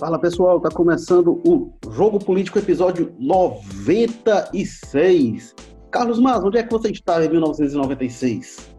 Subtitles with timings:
[0.00, 5.54] Fala pessoal, está começando o Jogo Político, episódio 96.
[5.92, 8.74] Carlos Mas, onde é que você estava em 1996?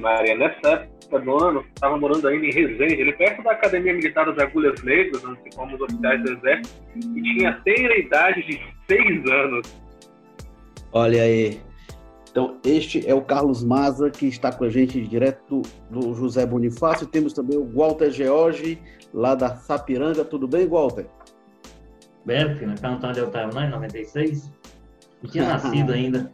[0.00, 4.26] Maria, nessa época do ano, estava morando ainda em Resende, ali perto da Academia Militar
[4.26, 8.60] das Agulhas Negras, onde se formam os oficiais do Exército, e tinha a idade de
[8.88, 9.72] seis anos.
[10.92, 11.60] Olha aí,
[12.36, 17.06] então, este é o Carlos Maza, que está com a gente direto do José Bonifácio.
[17.06, 18.78] Temos também o Walter George,
[19.12, 20.24] lá da Sapiranga.
[20.24, 21.06] Tudo bem, Walter?
[22.24, 24.50] Bem, filho, perguntando onde eu estava, não, em 96?
[25.22, 26.32] Não tinha nascido ainda.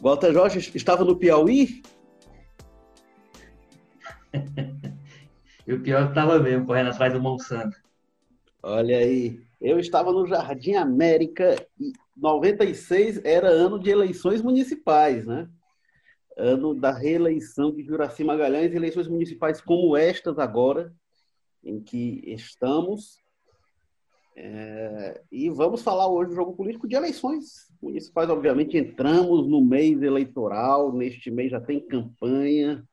[0.00, 1.82] Walter Jorge estava no Piauí?
[5.66, 7.76] e o pior é que estava mesmo, correndo atrás do Monsanto.
[8.62, 15.48] Olha aí, eu estava no Jardim América e 96 era ano de eleições municipais, né?
[16.36, 20.92] Ano da reeleição de Juraci Magalhães, eleições municipais como estas agora,
[21.66, 23.18] em que estamos.
[24.36, 28.30] É, e vamos falar hoje do jogo político de eleições municipais.
[28.30, 32.86] Obviamente, entramos no mês eleitoral, neste mês já tem campanha.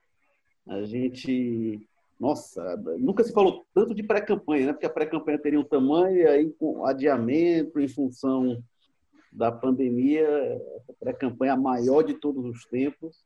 [0.67, 1.87] A gente.
[2.19, 4.73] Nossa, nunca se falou tanto de pré-campanha, né?
[4.73, 8.63] Porque a pré-campanha teria um tamanho, e aí com adiamento em função
[9.31, 10.25] da pandemia,
[10.89, 13.25] a pré-campanha maior de todos os tempos,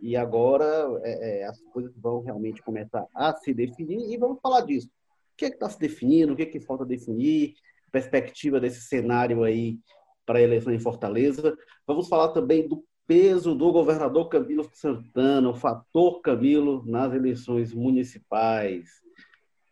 [0.00, 0.64] e agora
[1.02, 4.88] é, é, as coisas vão realmente começar a se definir, e vamos falar disso.
[5.32, 7.54] O que é está se definindo, o que é que falta definir,
[7.90, 9.78] perspectiva desse cenário aí
[10.24, 11.56] para a eleição em Fortaleza.
[11.86, 18.88] Vamos falar também do peso do governador Camilo Santana, o fator Camilo nas eleições municipais.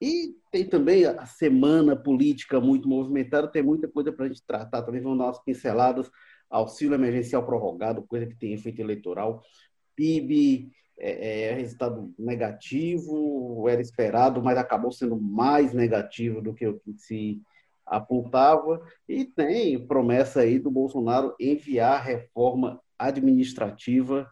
[0.00, 4.82] E tem também a semana política muito movimentada, tem muita coisa para a gente tratar.
[4.82, 6.10] Também vamos dar umas pinceladas.
[6.50, 9.42] Auxílio emergencial prorrogado, coisa que tem efeito eleitoral.
[9.98, 16.78] PIB, é, é, resultado negativo, era esperado, mas acabou sendo mais negativo do que o
[16.78, 17.42] que se
[17.84, 18.80] apontava.
[19.08, 24.30] E tem promessa aí do Bolsonaro enviar reforma administrativa.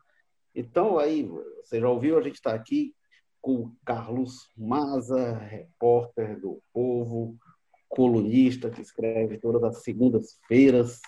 [0.54, 1.28] Então, aí,
[1.62, 2.94] você já ouviu, a gente está aqui
[3.40, 7.36] com Carlos Maza, repórter do Povo,
[7.88, 11.00] colunista que escreve todas as segundas-feiras,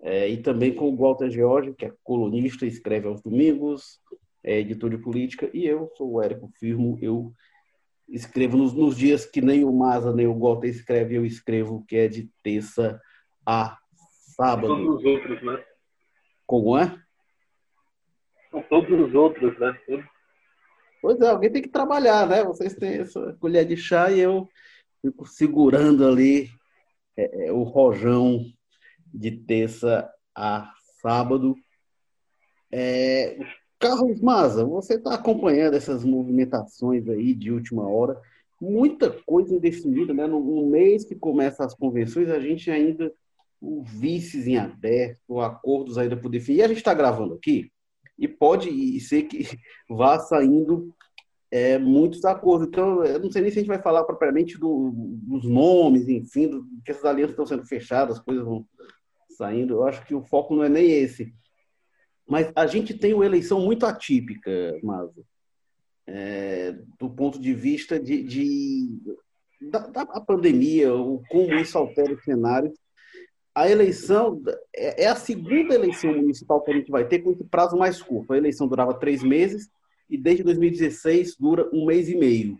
[0.00, 4.00] é, e também com o Walter George, que é colunista, escreve aos domingos,
[4.42, 7.32] é editor de política, e eu sou o Érico Firmo, eu
[8.08, 11.96] escrevo nos, nos dias que nem o Maza nem o Walter escreve, eu escrevo, que
[11.96, 13.00] é de terça
[13.44, 13.76] a
[14.36, 14.68] sábado.
[14.68, 15.64] Todos os outros, né?
[16.46, 16.96] Como é?
[18.50, 19.76] São todos os outros, né?
[21.02, 22.42] Pois é, alguém tem que trabalhar, né?
[22.44, 24.48] Vocês têm essa colher de chá e eu
[25.02, 26.48] fico segurando ali
[27.16, 28.44] é, é, o rojão
[29.12, 31.54] de terça a sábado.
[32.70, 33.38] É,
[33.78, 38.20] Carlos Maza, você está acompanhando essas movimentações aí de última hora,
[38.60, 40.26] muita coisa indefinida, né?
[40.26, 43.12] No, no mês que começam as convenções, a gente ainda
[43.60, 46.58] o vices em aberto, acordos ainda por definir.
[46.58, 47.70] E a gente está gravando aqui
[48.18, 49.46] e pode ser que
[49.88, 50.94] vá saindo
[51.50, 52.68] é, muitos acordos.
[52.68, 56.48] Então, eu não sei nem se a gente vai falar propriamente do, dos nomes, enfim,
[56.48, 58.66] do, que essas alianças estão sendo fechadas, as coisas vão
[59.38, 59.74] saindo.
[59.74, 61.32] Eu acho que o foco não é nem esse.
[62.28, 65.24] Mas a gente tem uma eleição muito atípica, Mazo,
[66.06, 69.00] é, do ponto de vista de, de
[69.70, 72.72] da, da pandemia, o como isso altera o cenário
[73.58, 74.40] a eleição
[74.72, 78.00] é, é a segunda eleição municipal que a gente vai ter com esse prazo mais
[78.00, 78.32] curto.
[78.32, 79.68] A eleição durava três meses
[80.08, 82.56] e desde 2016 dura um mês e meio.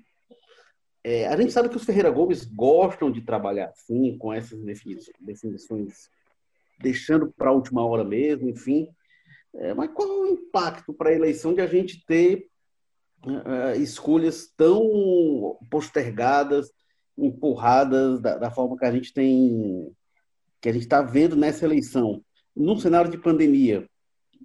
[1.05, 4.60] É, a gente sabe que os Ferreira Gomes gostam de trabalhar assim, com essas
[5.21, 6.10] definições,
[6.81, 8.89] deixando para a última hora mesmo, enfim.
[9.55, 12.47] É, mas qual o impacto para a eleição de a gente ter
[13.25, 16.71] uh, escolhas tão postergadas,
[17.16, 19.93] empurradas da, da forma que a gente tem
[20.61, 22.21] que a gente está vendo nessa eleição,
[22.55, 23.89] num cenário de pandemia,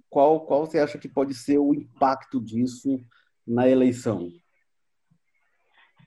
[0.08, 3.00] qual, qual você acha que pode ser o impacto disso
[3.44, 4.30] na eleição?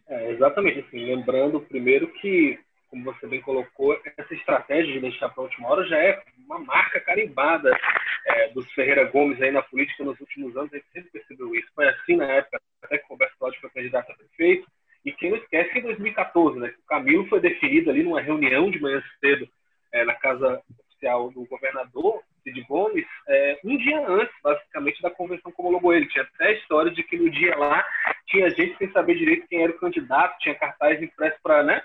[0.07, 2.57] É, exatamente, assim, lembrando primeiro que,
[2.89, 6.59] como você bem colocou, essa estratégia de deixar para a última hora já é uma
[6.59, 7.77] marca carimbada
[8.25, 11.67] é, dos Ferreira Gomes aí na política nos últimos anos, a gente sempre percebeu isso.
[11.75, 14.67] Foi assim na época até que o Roberto foi candidato a prefeito,
[15.05, 18.21] e quem não esquece que em 2014, né, que o Camilo foi definido ali numa
[18.21, 19.47] reunião de manhã cedo
[19.93, 25.51] é, na casa oficial do governador, Cid Gomes, é, um dia antes, basicamente, da convenção
[25.51, 26.07] como logo ele.
[26.07, 27.85] Tinha até a história de que no dia lá
[28.27, 31.81] tinha gente sem saber direito quem era o candidato, tinha cartaz impresso para né,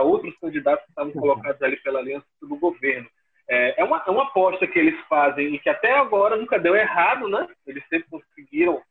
[0.00, 3.08] outros candidatos que estavam colocados ali pela aliança do governo.
[3.48, 6.74] É, é, uma, é uma aposta que eles fazem e que até agora nunca deu
[6.74, 7.46] errado, né?
[7.66, 8.82] Eles sempre conseguiram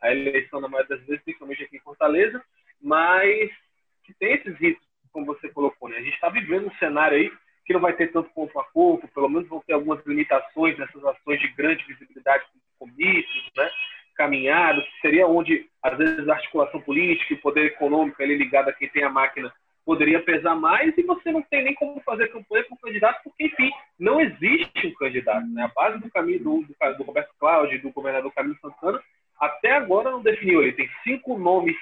[0.00, 2.42] a eleição na maioria das vezes, principalmente aqui em Fortaleza,
[2.80, 3.50] mas
[4.18, 5.96] tem esses riscos, como você colocou, né?
[5.96, 7.32] A gente está vivendo um cenário aí
[7.64, 11.04] que não vai ter tanto ponto a corpo, pelo menos vão ter algumas limitações nessas
[11.04, 12.44] ações de grande visibilidade,
[12.78, 13.70] como comícios, né?
[14.14, 18.68] caminhadas, que seria onde, às vezes, a articulação política e o poder econômico ali ligado
[18.68, 19.52] a quem tem a máquina
[19.84, 23.46] poderia pesar mais e você não tem nem como fazer campanha com o candidato, porque,
[23.46, 25.46] enfim, não existe um candidato.
[25.48, 25.64] Né?
[25.64, 29.00] A base do caminho do, do, do Roberto Cláudio do governador Camilo Santana
[29.38, 30.62] até agora não definiu.
[30.62, 31.76] Ele tem cinco nomes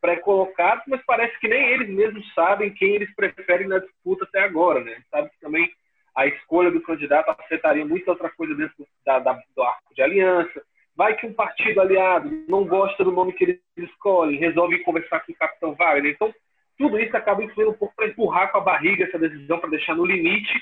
[0.00, 4.84] pré-colocados, mas parece que nem eles mesmos sabem quem eles preferem na disputa até agora.
[4.84, 5.02] Né?
[5.10, 5.70] Sabe que também
[6.14, 10.62] a escolha do candidato afetaria muita outra coisa dentro da, da, do arco de aliança.
[10.94, 15.32] Vai que um partido aliado não gosta do nome que eles escolhem, resolve conversar com
[15.32, 16.12] o capitão Wagner.
[16.12, 16.34] Então,
[16.78, 19.96] tudo isso acaba influindo um pouco para empurrar com a barriga essa decisão, para deixar
[19.96, 20.54] no limite,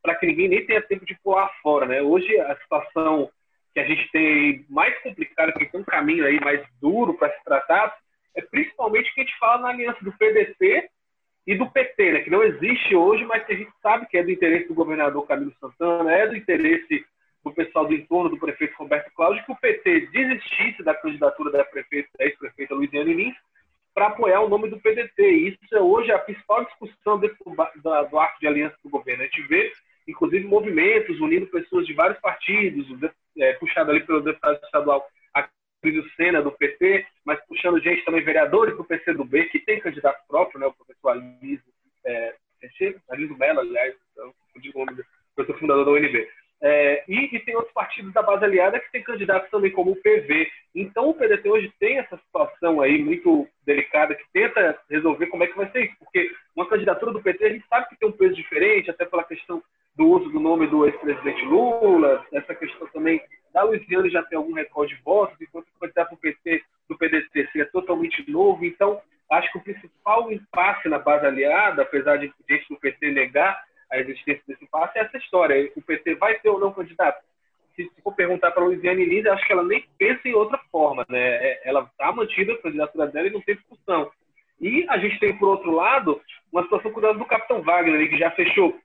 [0.00, 1.84] para que ninguém nem tenha tempo de pular fora.
[1.84, 2.00] Né?
[2.00, 3.28] Hoje, a situação
[3.74, 7.44] que a gente tem mais complicada, que tem um caminho aí mais duro para se
[7.44, 7.96] tratar,
[8.36, 10.88] é principalmente que a gente fala na aliança do PDT
[11.46, 12.20] e do PT, né?
[12.20, 15.26] que não existe hoje, mas que a gente sabe que é do interesse do governador
[15.26, 17.04] Camilo Santana, é do interesse
[17.42, 21.64] do pessoal do entorno do prefeito Roberto Cláudio, que o PT desistisse da candidatura da,
[21.64, 23.36] prefeita, ex-prefeita Luiziane Lins
[23.94, 25.22] para apoiar o nome do PDT.
[25.22, 27.54] E isso é hoje a principal discussão dentro do,
[28.10, 29.22] do arco de aliança do governo.
[29.22, 29.72] A gente vê,
[30.06, 32.86] inclusive, movimentos unindo pessoas de vários partidos,
[33.38, 38.76] é, puxado ali pelo deputado estadual Acrílio Sena, do PT, mas puxando gente também, vereadores
[38.76, 41.62] do PCdoB, que tem candidato próprio, né, o professor Aliso,
[42.04, 42.34] é,
[43.10, 45.04] Aliso Mello, aliás, eu digo o nome do
[45.36, 46.26] professor fundador da UNB.
[46.66, 49.96] É, e, e, tem outros partidos da base aliada que têm candidatos também, como o
[49.96, 50.50] PV.
[50.74, 55.46] Então, o PDT hoje tem essa situação aí muito delicada, que tenta resolver como é
[55.46, 55.96] que vai ser isso.
[55.98, 59.24] Porque uma candidatura do PT, a gente sabe que tem um peso diferente, até pela
[59.24, 59.62] questão
[59.94, 63.20] do uso do nome do ex-presidente Lula, essa questão também
[63.52, 67.46] da Luiziane já tem algum recorde de votos, enquanto o candidato do PT, do PDT
[67.52, 68.64] seria totalmente novo.
[68.64, 73.62] Então, acho que o principal impasse na base aliada, apesar de gente do PT negar
[73.94, 75.70] a existência desse impasse, é essa história.
[75.76, 77.22] O PT vai ter ou não candidato?
[77.74, 80.58] Se, se for perguntar para a Luiziane Lins, acho que ela nem pensa em outra
[80.70, 81.04] forma.
[81.08, 81.20] Né?
[81.20, 84.10] É, ela está mantida a candidatura dela e não tem discussão.
[84.60, 86.20] E a gente tem, por outro lado,
[86.52, 88.78] uma situação curiosa do Capitão Wagner, que já fechou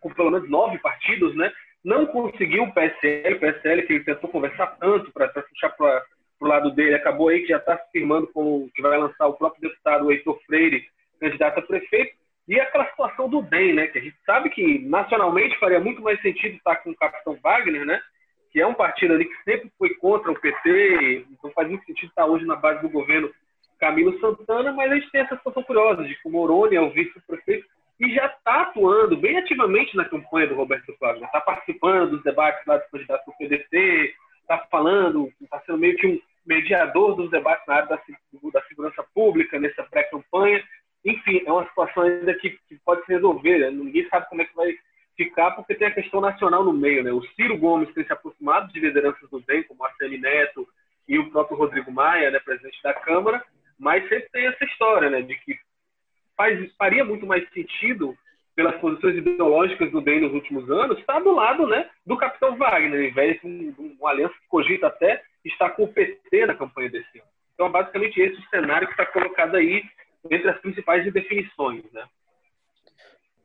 [0.00, 1.52] com pelo menos nove partidos, né?
[1.84, 6.04] Não conseguiu o PSL, o PSL que ele tentou conversar tanto para puxar para
[6.40, 9.34] o lado dele, acabou aí que já está se firmando com que vai lançar o
[9.34, 10.86] próprio deputado Heitor Freire,
[11.20, 12.16] candidato a prefeito.
[12.48, 13.86] E aquela situação do DEM, né?
[13.88, 17.84] Que a gente sabe que nacionalmente faria muito mais sentido estar com o Capitão Wagner,
[17.84, 18.00] né?
[18.50, 22.08] Que é um partido ali que sempre foi contra o PT, então faz muito sentido
[22.08, 23.30] estar hoje na base do governo
[23.78, 26.90] Camilo Santana, mas a gente tem essa situação curiosa de que o Moroni é o
[26.90, 27.66] vice-prefeito
[28.00, 32.64] e já está atuando bem ativamente na campanha do Roberto Cláudio, está participando dos debates
[32.66, 37.66] lá dos candidatos do PDT, está falando, está sendo meio que um mediador dos debates
[37.66, 40.64] na área da, da segurança pública, nessa pré-campanha.
[41.04, 43.70] Enfim, é uma situação ainda que, que pode se resolver, né?
[43.70, 44.74] ninguém sabe como é que vai
[45.16, 47.02] ficar, porque tem a questão nacional no meio.
[47.02, 47.12] Né?
[47.12, 50.68] O Ciro Gomes tem se aproximado de lideranças do DEM, como Marcelo Neto
[51.08, 53.42] e o próprio Rodrigo Maia, né, presidente da Câmara,
[53.78, 55.58] mas sempre tem essa história né, de que
[56.36, 58.16] faz, faria muito mais sentido,
[58.58, 63.00] pelas posições ideológicas do DEM nos últimos anos, estar do lado né, do capitão Wagner,
[63.00, 66.90] ao invés de um, uma aliança que cogita até estar com o PT na campanha
[66.90, 67.28] desse ano.
[67.54, 69.84] Então, é basicamente esse o cenário que está colocado aí
[70.30, 71.84] entre as principais definições.
[71.92, 72.04] Né?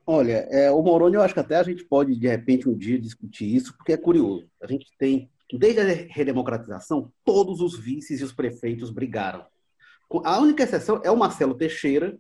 [0.06, 3.00] Olha, é, o Moroni, eu acho que até a gente pode, de repente, um dia
[3.00, 4.50] discutir isso, porque é curioso.
[4.62, 9.46] A gente tem, desde a redemocratização, todos os vices e os prefeitos brigaram.
[10.24, 12.18] A única exceção é o Marcelo Teixeira,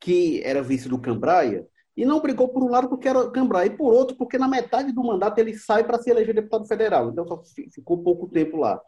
[0.00, 3.76] que era vice do Cambraia, e não brigou por um lado porque era Cambraia, e
[3.76, 7.26] por outro porque na metade do mandato ele sai para se eleger deputado federal, então
[7.26, 7.42] só
[7.72, 8.80] ficou pouco tempo lá.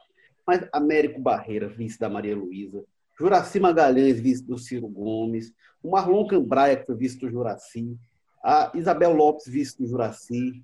[0.47, 2.85] Mas Américo Barreira, vice da Maria Luísa,
[3.19, 7.97] Juraci Magalhães, vice do Ciro Gomes, o Marlon Cambraia, que foi vice do Juraci,
[8.45, 10.63] a Isabel Lopes, vice do Juraci,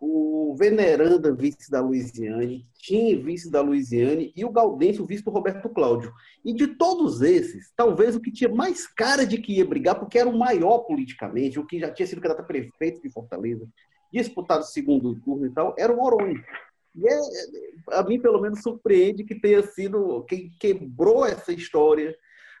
[0.00, 5.68] o Veneranda, vice da Luiziane, Tim, vice da Luiziane, e o Gaudêncio, vice do Roberto
[5.68, 6.12] Cláudio.
[6.44, 10.18] E de todos esses, talvez o que tinha mais cara de que ia brigar, porque
[10.18, 13.68] era o maior politicamente, o que já tinha sido candidato a prefeito de Fortaleza,
[14.12, 16.40] disputado segundo turno e tal, era o Moroni.
[16.94, 17.18] E é,
[17.92, 22.16] a mim, pelo menos, surpreende que tenha sido quem quebrou essa história.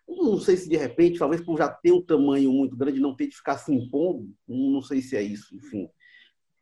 [0.08, 3.28] Não sei se de repente, talvez por já ter um tamanho muito grande, não ter
[3.28, 5.88] de ficar se impondo, não sei se é isso, enfim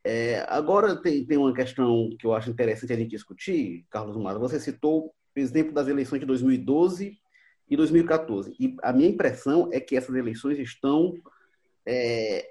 [0.09, 4.41] é, agora tem, tem uma questão que eu acho interessante a gente discutir, Carlos Mato.
[4.41, 7.19] Você citou o exemplo das eleições de 2012
[7.69, 8.55] e 2014.
[8.59, 11.15] E a minha impressão é que essas eleições estão
[11.85, 12.51] é,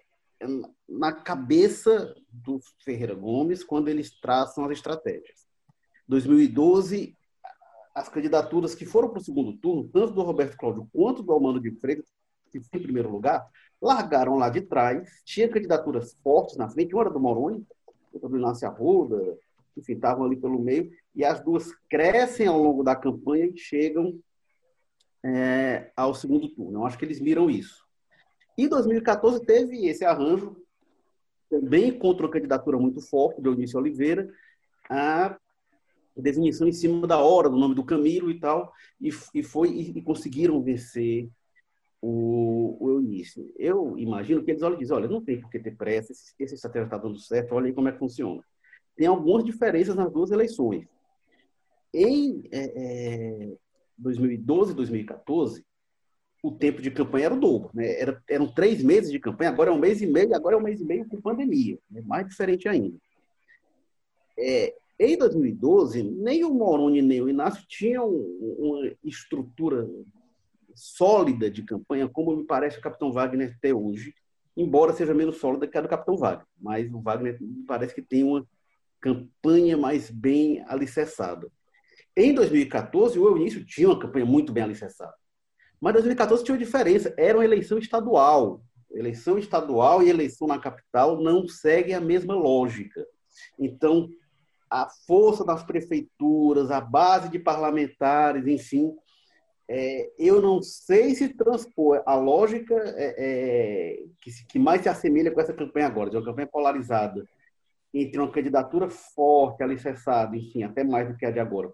[0.87, 5.45] na cabeça do Ferreira Gomes quando eles traçam as estratégias.
[6.07, 7.15] 2012,
[7.93, 11.59] as candidaturas que foram para o segundo turno, tanto do Roberto Cláudio quanto do Almano
[11.59, 12.05] de Freitas,
[12.55, 13.45] em primeiro lugar,
[13.81, 17.65] largaram lá de trás, tinha candidaturas fortes na frente, uma era do Moroni,
[18.13, 19.37] outra do Inácio Arruda,
[19.75, 24.19] enfim, estavam ali pelo meio, e as duas crescem ao longo da campanha e chegam
[25.23, 26.79] é, ao segundo turno.
[26.79, 27.85] Eu acho que eles miram isso.
[28.57, 30.55] E 2014 teve esse arranjo,
[31.49, 34.29] também contra uma candidatura muito forte, do Eunício Oliveira,
[34.89, 35.37] a
[36.15, 39.97] definição em cima da hora, do nome do Camilo e tal, e, e foi e,
[39.97, 41.29] e conseguiram vencer
[42.01, 43.51] o, o Eunício.
[43.57, 46.33] Eu imagino que eles olham e dizem, olha, não tem por que ter pressa, esse,
[46.39, 48.43] esse estratégia está dando certo, olha aí como é que funciona.
[48.95, 50.87] Tem algumas diferenças nas duas eleições.
[51.93, 53.57] Em é, é,
[53.97, 55.65] 2012 e 2014,
[56.47, 57.69] o tempo de campanha era o dobro.
[57.73, 57.99] Né?
[57.99, 60.63] Era, eram três meses de campanha, agora é um mês e meio, agora é um
[60.63, 61.77] mês e meio com pandemia.
[61.93, 62.97] É mais diferente ainda.
[64.39, 69.87] É, em 2012, nem o Moroni nem o Inácio tinham uma estrutura
[70.73, 74.13] sólida de campanha, como me parece o Capitão Wagner até hoje,
[74.55, 76.47] embora seja menos sólida que a do Capitão Wagner.
[76.57, 78.47] Mas o Wagner me parece que tem uma
[79.01, 81.51] campanha mais bem alicerçada.
[82.15, 85.13] Em 2014, o Eunício tinha uma campanha muito bem alicerçada.
[85.79, 88.61] Mas 2014 tinha uma diferença, era uma eleição estadual.
[88.91, 93.05] Eleição estadual e eleição na capital não seguem a mesma lógica.
[93.59, 94.09] Então,
[94.69, 98.93] a força das prefeituras, a base de parlamentares, enfim,
[99.69, 105.31] é, eu não sei se transpor a lógica é, é, que, que, mais se assemelha
[105.31, 107.27] com essa campanha agora, de uma campanha polarizada,
[107.93, 111.71] entre uma candidatura forte, alicerçada, enfim, até mais do que a de agora,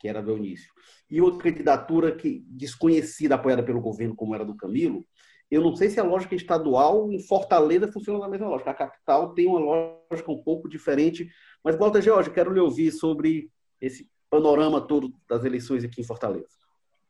[0.00, 0.72] que era do início,
[1.10, 5.06] e outra candidatura que desconhecida, apoiada pelo governo, como era do Camilo,
[5.50, 8.70] eu não sei se a lógica estadual em Fortaleza funciona da mesma lógica.
[8.70, 11.28] A capital tem uma lógica um pouco diferente.
[11.62, 16.46] Mas, Walter George, quero lhe ouvir sobre esse panorama todo das eleições aqui em Fortaleza.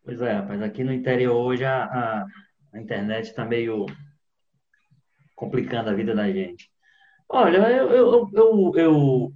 [0.02, 2.26] Pois é, rapaz, aqui no interior hoje a, a,
[2.73, 3.85] a internet está meio
[5.37, 6.70] complicando a vida da gente.
[7.28, 9.32] Olha, eu, eu, eu, eu,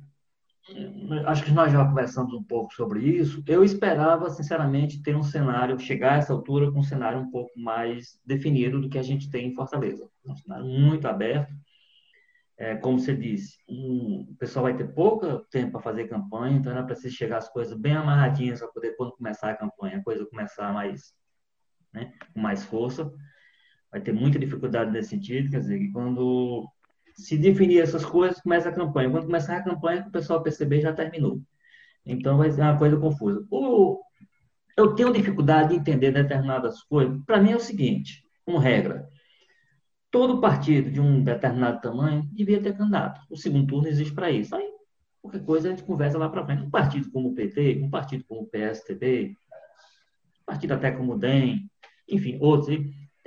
[1.27, 3.43] acho que nós já conversamos um pouco sobre isso.
[3.47, 7.51] Eu esperava, sinceramente, ter um cenário, chegar a essa altura com um cenário um pouco
[7.59, 10.09] mais definido do que a gente tem em Fortaleza.
[10.25, 11.53] Um cenário muito aberto.
[12.57, 16.77] É, como você disse, um, o pessoal vai ter pouco tempo para fazer campanha, então
[16.77, 20.25] é preciso chegar as coisas bem amarradinhas para poder, quando começar a campanha, a coisa
[20.25, 21.13] começar mais,
[21.93, 23.13] né, com mais força.
[23.91, 26.65] Vai ter muita dificuldade nesse sentido, quer dizer, que quando
[27.15, 29.11] se definir essas coisas, começa a campanha.
[29.11, 31.41] Quando começar a campanha, o pessoal perceber já terminou.
[32.05, 33.47] Então vai ser uma coisa confusa.
[33.51, 34.03] O,
[34.77, 37.23] eu tenho dificuldade de entender determinadas coisas.
[37.25, 39.09] Para mim é o seguinte, como regra,
[40.11, 43.21] todo partido de um determinado tamanho devia ter candidato.
[43.31, 44.55] O segundo turno existe para isso.
[44.55, 44.69] Aí,
[45.23, 46.63] qualquer coisa a gente conversa lá para frente.
[46.63, 49.37] Um partido como o PT, um partido como o PSTB,
[50.43, 51.71] um partido até como o DEM,
[52.09, 52.77] enfim, outros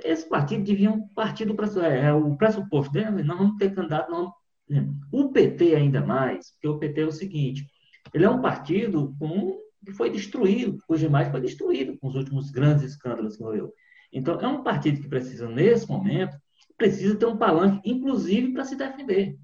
[0.04, 4.32] esse partido devia partir do é, o pressuposto dele, não vamos ter candidato, não.
[4.68, 4.88] Né?
[5.10, 7.66] O PT ainda mais, porque o PT é o seguinte,
[8.12, 12.50] ele é um partido com, que foi destruído, cujo mais foi destruído com os últimos
[12.50, 13.72] grandes escândalos que morreu.
[14.12, 16.36] Então, é um partido que precisa, nesse momento,
[16.76, 19.36] precisa ter um palanque, inclusive, para se defender.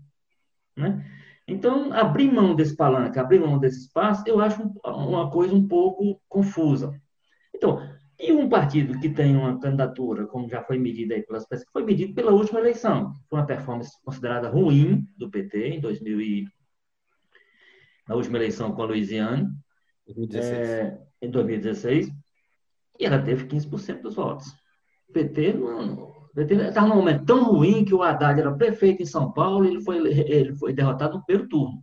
[0.77, 1.05] Né?
[1.47, 6.21] Então, abrir mão desse palanque, abrir mão desse espaço, eu acho uma coisa um pouco
[6.29, 6.99] confusa.
[7.55, 7.79] Então,
[8.27, 11.85] e um partido que tem uma candidatura, como já foi medida aí pelas pessoas, foi
[11.85, 13.13] medido pela última eleição.
[13.29, 16.47] Foi uma performance considerada ruim do PT em 2000 e,
[18.09, 19.51] na última eleição com a Louisiana,
[20.07, 20.69] 2016.
[20.69, 22.11] É, em 2016,
[22.99, 24.49] e ela teve 15% dos votos.
[25.09, 25.57] O PT
[26.69, 29.81] estava num momento tão ruim que o Haddad era prefeito em São Paulo e ele
[29.83, 31.83] foi, ele foi derrotado no primeiro turno.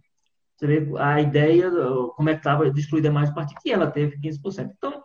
[0.55, 1.71] Você vê a ideia,
[2.15, 4.71] como é que estava destruída mais o partido, e ela teve 15%.
[4.77, 5.00] Então,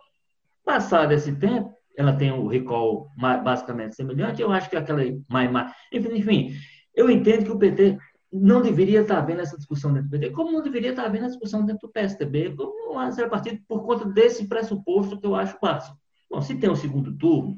[0.67, 5.73] Passado esse tempo, ela tem o recall basicamente semelhante, eu acho que aquela mais, mais
[5.93, 6.53] enfim,
[6.93, 7.97] eu entendo que o PT
[8.33, 11.29] não deveria estar vendo essa discussão dentro do PT, como não deveria estar vendo a
[11.29, 15.57] discussão dentro do PSDB, como a ser partido por conta desse pressuposto que eu acho
[15.61, 15.97] básico.
[16.29, 17.57] Bom, se tem o um segundo turno,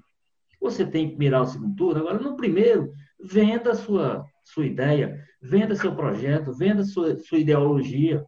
[0.61, 2.01] você tem que mirar o segundo turno.
[2.01, 8.23] Agora, no primeiro, venda a sua, sua ideia, venda seu projeto, venda sua, sua ideologia,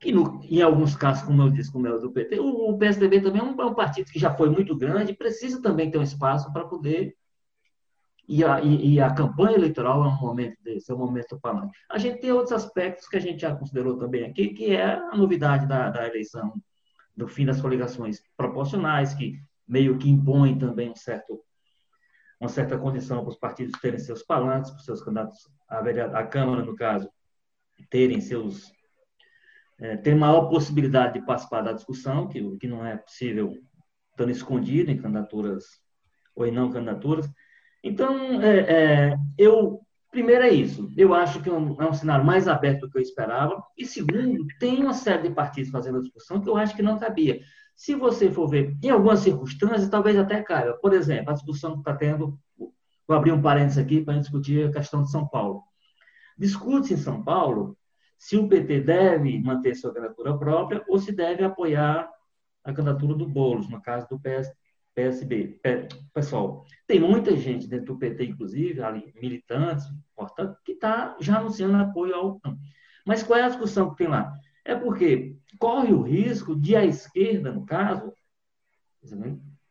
[0.00, 2.78] que no, em alguns casos, como eu disse, como é o do PT, o, o
[2.78, 5.98] PSDB também é um, é um, partido que já foi muito grande, precisa também ter
[5.98, 7.14] um espaço para poder.
[8.26, 11.52] E a, e, e a, campanha eleitoral é um momento desse, é um momento para
[11.52, 11.70] nós.
[11.90, 15.14] A gente tem outros aspectos que a gente já considerou também aqui, que é a
[15.14, 16.54] novidade da, da eleição,
[17.14, 19.38] do fim das coligações proporcionais, que
[19.68, 21.42] meio que impõe também um certo,
[22.40, 25.80] uma certa condição para os partidos terem seus palantes, para os seus candidatos à,
[26.18, 27.10] à Câmara, no caso,
[27.90, 28.72] terem seus
[29.80, 33.56] é, tem maior possibilidade de participar da discussão, que, que não é possível
[34.10, 35.64] estando escondido em candidaturas
[36.34, 37.28] ou em não candidaturas.
[37.82, 40.90] Então, é, é, eu primeiro é isso.
[40.96, 43.62] Eu acho que é um, é um, cenário mais aberto do que eu esperava.
[43.78, 46.98] E segundo, tem uma série de partidos fazendo a discussão que eu acho que não
[46.98, 47.40] cabia.
[47.74, 50.74] Se você for ver, em algumas circunstâncias, talvez até caiba.
[50.74, 54.72] Por exemplo, a discussão que está tendo, vou abrir um parênteses aqui para discutir a
[54.72, 55.62] questão de São Paulo.
[56.36, 57.76] Discute-se em São Paulo
[58.20, 62.06] se o PT deve manter sua candidatura própria ou se deve apoiar
[62.62, 64.52] a candidatura do Boulos, no caso do PS,
[64.94, 65.58] PSB.
[66.12, 69.86] Pessoal, tem muita gente dentro do PT, inclusive, ali, militantes,
[70.66, 72.40] que está já anunciando apoio ao.
[73.06, 74.30] Mas qual é a discussão que tem lá?
[74.66, 78.12] É porque corre o risco de a esquerda, no caso,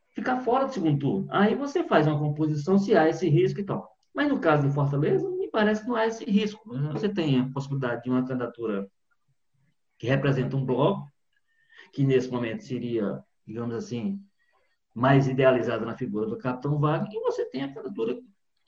[0.10, 1.27] ficar fora do segundo turno.
[1.29, 3.88] Aí você faz uma composição se há esse risco e tal.
[4.12, 6.62] Mas no caso de Fortaleza, parece que não há esse risco.
[6.94, 8.89] Você tem a possibilidade de uma candidatura
[9.98, 11.12] que representa um bloco,
[11.94, 14.20] que nesse momento seria, digamos assim,
[14.94, 18.18] mais idealizada na figura do Capitão Wagner, e você tem a candidatura,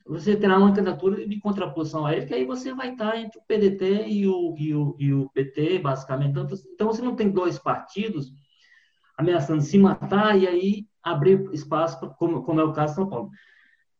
[0.05, 3.43] você terá uma candidatura de contraposição a ele, que aí você vai estar entre o
[3.43, 6.31] PDT e o, e o, e o PT, basicamente.
[6.31, 8.33] Então, então, você não tem dois partidos
[9.17, 13.31] ameaçando se matar e aí abrir espaço, como, como é o caso de São Paulo.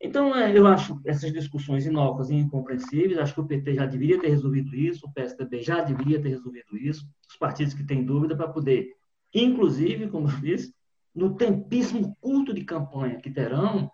[0.04, 3.20] Então, é, eu acho essas discussões inócuas e incompreensíveis.
[3.20, 6.76] Acho que o PT já deveria ter resolvido isso, o PSDB já deveria ter resolvido
[6.76, 8.90] isso, os partidos que têm dúvida, para poder,
[9.32, 10.74] inclusive, como eu disse,
[11.14, 13.92] no tempíssimo curto de campanha que terão,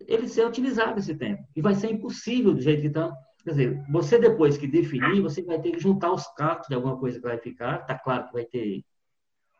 [0.00, 1.44] ele ser utilizado esse tempo.
[1.54, 3.14] E vai ser impossível do jeito que estão.
[3.44, 6.98] Quer dizer, você depois que definir, você vai ter que juntar os cacos de alguma
[6.98, 7.82] coisa que vai ficar.
[7.82, 8.82] Está claro que vai ter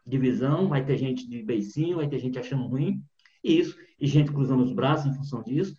[0.04, 3.02] divisão, vai ter gente de beicinho, vai ter gente achando ruim,
[3.42, 5.76] isso, e gente cruzando os braços em função disso.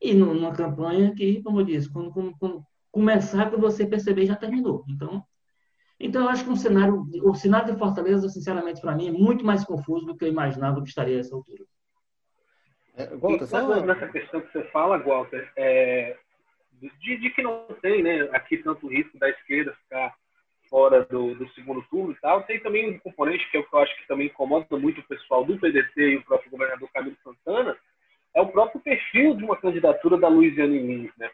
[0.00, 4.36] E numa campanha que, como eu disse, quando, quando, quando começar, quando você perceber, já
[4.36, 4.84] terminou.
[4.88, 5.24] Então,
[5.98, 9.44] então, eu acho que um cenário, o cenário de Fortaleza, sinceramente, para mim, é muito
[9.44, 11.64] mais confuso do que eu imaginava que estaria a essa altura.
[12.96, 13.80] É, Walter, só...
[13.80, 16.16] Nessa questão que você fala, Walter, é,
[17.00, 20.14] de, de, que não tem né, aqui tanto risco da esquerda ficar
[20.68, 23.74] fora do, do, segundo turno e tal, tem também um componente que, é o que
[23.74, 27.16] eu acho que também incomoda muito o pessoal do PDT e o próprio governador Camilo
[27.22, 27.76] Santana,
[28.34, 31.12] é o próprio perfil de uma candidatura da Luiziane Lins.
[31.16, 31.30] Né?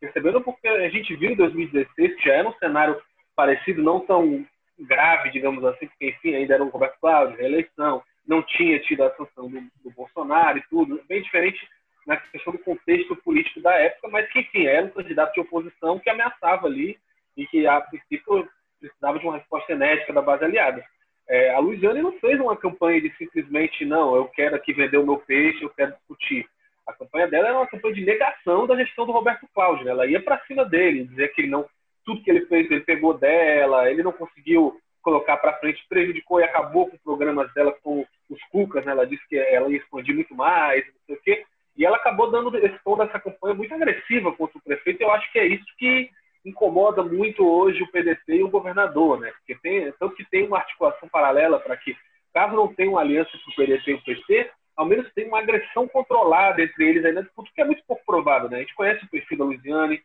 [0.00, 3.00] Percebendo porque a gente viu em 2016 que já era um cenário
[3.36, 4.46] parecido, não tão
[4.78, 9.14] grave, digamos assim, porque, enfim, ainda era um Roberto Cláudio, reeleição, não tinha tido a
[9.14, 11.58] sanção do, do, Bolsonaro e tudo, bem diferente
[12.06, 15.98] na questão do contexto político da época, mas que, enfim, era um candidato de oposição
[15.98, 16.98] que ameaçava ali
[17.36, 18.48] e que, a princípio,
[18.80, 20.84] precisava de uma resposta enérgica da base aliada.
[21.28, 25.06] É, a Luiziane não fez uma campanha de simplesmente, não, eu quero aqui vender o
[25.06, 26.46] meu peixe, eu quero discutir.
[26.86, 29.84] A campanha dela era uma campanha de negação da gestão do Roberto Cláudio.
[29.86, 29.90] Né?
[29.90, 31.66] Ela ia para cima dele, dizer que ele não
[32.04, 36.44] tudo que ele fez, ele pegou dela, ele não conseguiu colocar para frente, prejudicou e
[36.44, 38.92] acabou com programas dela com os Cucas, né?
[38.92, 41.44] Ela disse que ela ia expandir muito mais, não sei o quê.
[41.76, 45.02] E ela acabou dando esse tom dessa campanha muito agressiva contra o prefeito.
[45.02, 46.10] Eu acho que é isso que
[46.44, 49.32] incomoda muito hoje o PDT e o governador, né?
[49.32, 51.96] Porque tem, tanto que tem uma articulação paralela para que,
[52.32, 55.38] caso não tenha uma aliança entre o PDT e o PT, ao menos tem uma
[55.38, 58.58] agressão controlada entre eles ainda, porque é muito pouco provável, né?
[58.58, 60.02] A gente conhece o perfil da Luiziane,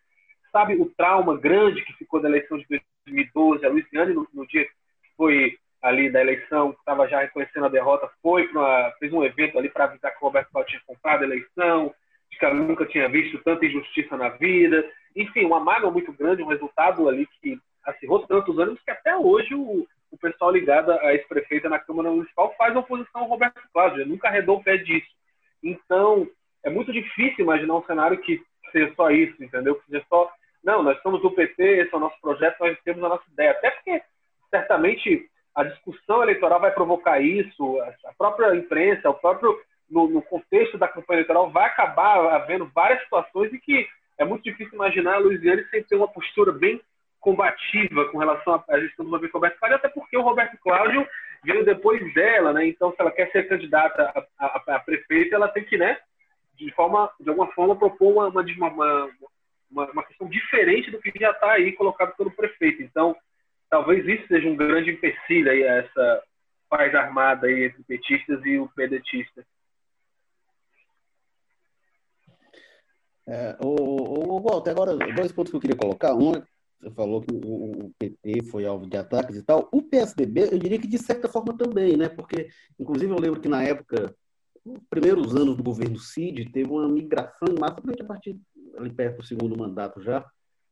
[0.52, 2.66] sabe o trauma grande que ficou da eleição de
[3.06, 3.66] 2012.
[3.66, 4.72] A Luciane, no, no dia que
[5.18, 9.70] foi ali da eleição, estava já reconhecendo a derrota, foi pra, fez um evento ali
[9.70, 11.94] para avisar que o Roberto Cláudio tinha comprado a eleição,
[12.38, 14.90] que ela nunca tinha visto tanta injustiça na vida.
[15.16, 19.54] Enfim, uma mágoa muito grande, um resultado ali que acirrou tantos anos que até hoje
[19.56, 24.28] o, o pessoal ligado a ex-prefeita na Câmara Municipal faz oposição ao Roberto Cláudio, nunca
[24.28, 25.10] arredou o pé disso.
[25.64, 26.28] Então,
[26.64, 28.42] é muito difícil imaginar um cenário que
[28.72, 29.76] seja só isso, entendeu?
[29.76, 30.32] Que seja só
[30.64, 33.52] não, nós somos do PT, esse é o nosso projeto, nós temos a nossa ideia.
[33.52, 34.02] Até porque,
[34.50, 39.58] certamente, a discussão eleitoral vai provocar isso, a própria imprensa, o próprio,
[39.90, 43.88] no, no contexto da campanha eleitoral, vai acabar havendo várias situações em que
[44.20, 46.80] é muito difícil imaginar a Luiziane sem ter uma postura bem
[47.20, 51.08] combativa com relação à gestão do Roberto Cláudio, até porque o Roberto Cláudio
[51.44, 52.68] veio depois dela, né?
[52.68, 55.98] Então, se ela quer ser candidata a, a, a prefeita, ela tem que, né,
[56.56, 59.10] de forma, de alguma forma, propor uma, uma,
[59.72, 62.84] uma, uma, questão diferente do que já está aí colocado pelo prefeito.
[62.84, 63.16] Então,
[63.70, 66.24] talvez isso seja um grande empecilho aí a essa
[66.70, 69.46] paz armada aí entre petistas e o pedetista.
[73.30, 76.16] É, o, o, Walter, agora dois pontos que eu queria colocar.
[76.16, 76.32] Um,
[76.82, 79.70] você falou que o, PT foi alvo de ataques e tal.
[79.72, 82.10] O PSDB, eu diria que de certa forma também, né?
[82.10, 84.16] Porque, inclusive, eu lembro que na época,
[84.66, 88.36] nos primeiros anos do governo Cid, teve uma migração em massa, a partir
[88.76, 90.26] ali perto do segundo mandato já,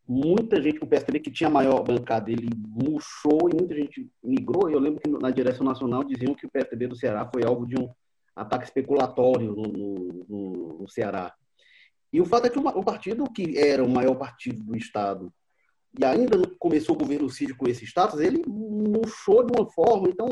[0.07, 4.67] muita gente o PSDB que tinha maior bancada, ele murchou e muita gente migrou.
[4.69, 7.75] Eu lembro que na direção nacional diziam que o PSDB do Ceará foi alvo de
[7.79, 7.87] um
[8.35, 11.33] ataque especulatório no, no, no Ceará.
[12.17, 15.32] E o fato é que o partido que era o maior partido do Estado
[15.99, 20.27] e ainda começou o governo Cid com esse status, ele murchou de uma forma, então,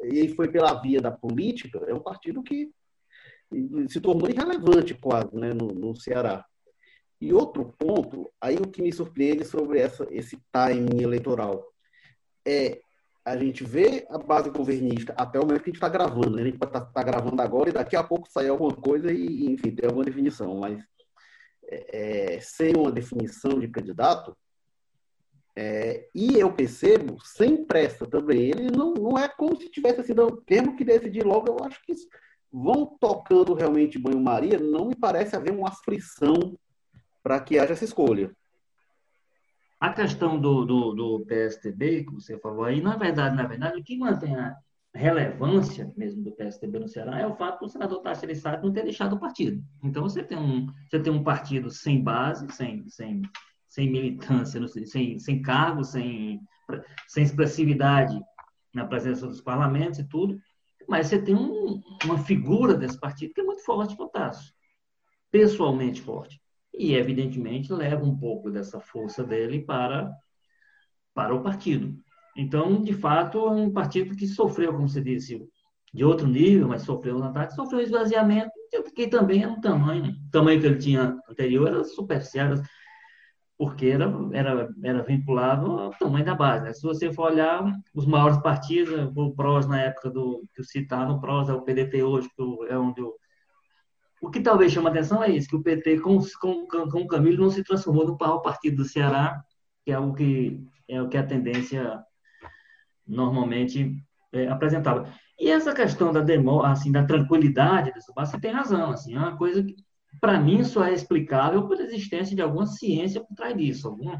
[0.00, 2.68] ele foi pela via da política, é um partido que
[3.88, 6.44] se tornou irrelevante quase né, no, no Ceará.
[7.20, 11.64] E outro ponto, aí o que me surpreende sobre essa, esse timing eleitoral
[12.44, 12.80] é
[13.24, 16.30] a gente vê a base governista até o momento que a gente está gravando.
[16.30, 16.42] Né?
[16.42, 19.70] A gente está tá gravando agora e daqui a pouco sai alguma coisa e, enfim,
[19.70, 20.58] tem alguma definição.
[20.58, 20.82] Mas
[21.70, 24.36] é, sem uma definição de candidato,
[25.56, 30.14] é, e eu percebo, sem pressa também, ele não, não é como se tivesse assim,
[30.14, 31.92] não, temos que decidir logo, eu acho que
[32.52, 36.58] vão tocando realmente banho-maria, não me parece haver uma aflição
[37.22, 38.34] para que haja essa escolha.
[39.78, 43.84] A questão do, do, do, PSTB, que você falou aí, na verdade, na verdade, o
[43.84, 44.56] que mantém a
[44.94, 48.82] relevância mesmo do PSTB no Ceará é o fato do senador Tasso Sá não ter
[48.82, 49.62] deixado o partido.
[49.82, 53.22] Então, você tem um, você tem um partido sem base, sem, sem,
[53.68, 56.40] sem militância, sem, sem cargo, sem,
[57.08, 58.20] sem expressividade
[58.74, 60.40] na presença dos parlamentos e tudo,
[60.88, 64.52] mas você tem um, uma figura desse partido que é muito forte, o Tasso,
[65.30, 66.40] pessoalmente forte
[66.74, 70.12] e, evidentemente, leva um pouco dessa força dele para,
[71.14, 71.96] para o partido.
[72.36, 75.42] Então, de fato, é um partido que sofreu, como você disse,
[75.92, 78.50] de outro nível, mas sofreu um ataque, sofreu esvaziamento,
[78.94, 80.12] que também era um tamanho.
[80.12, 82.54] O tamanho que ele tinha anterior era superficial,
[83.58, 86.64] porque era, era, era vinculado ao tamanho da base.
[86.64, 86.72] Né?
[86.72, 87.64] Se você for olhar
[87.94, 91.62] os maiores partidos, o PROS na época do que eu citava, o PROS é o
[91.62, 93.14] PDT hoje, que é onde o
[94.20, 97.44] o que talvez chama atenção é isso, que o PT com, com, com o Camilo
[97.44, 99.42] não se transformou no maior partido do Ceará,
[99.84, 101.98] que é o que é o que a tendência
[103.10, 105.12] normalmente é, apresentava.
[105.38, 109.18] E essa questão da demo, assim, da tranquilidade dessa base, você tem razão, assim, é
[109.18, 109.74] uma coisa que
[110.20, 114.18] para mim só é explicável pela existência de alguma ciência por trás disso, algum,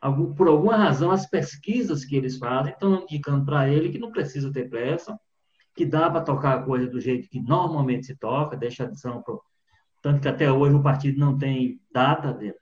[0.00, 4.12] algum, por alguma razão as pesquisas que eles fazem estão indicando para ele que não
[4.12, 5.18] precisa ter pressa,
[5.74, 9.22] que dá para tocar a coisa do jeito que normalmente se toca, deixa a adição
[9.22, 9.42] pro...
[10.00, 12.54] tanto que até hoje o partido não tem data de,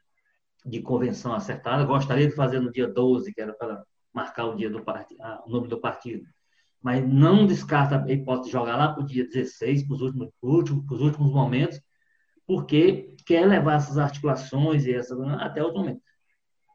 [0.65, 1.85] de convenção acertada.
[1.85, 5.51] Gostaria de fazer no dia 12, que era para marcar o dia do partido, o
[5.51, 6.25] nome do partido.
[6.83, 10.29] Mas não descarta a hipótese de jogar lá para o dia 16, para os últimos,
[10.43, 11.81] últimos, últimos momentos,
[12.47, 16.01] porque quer levar essas articulações e essa, até o momento.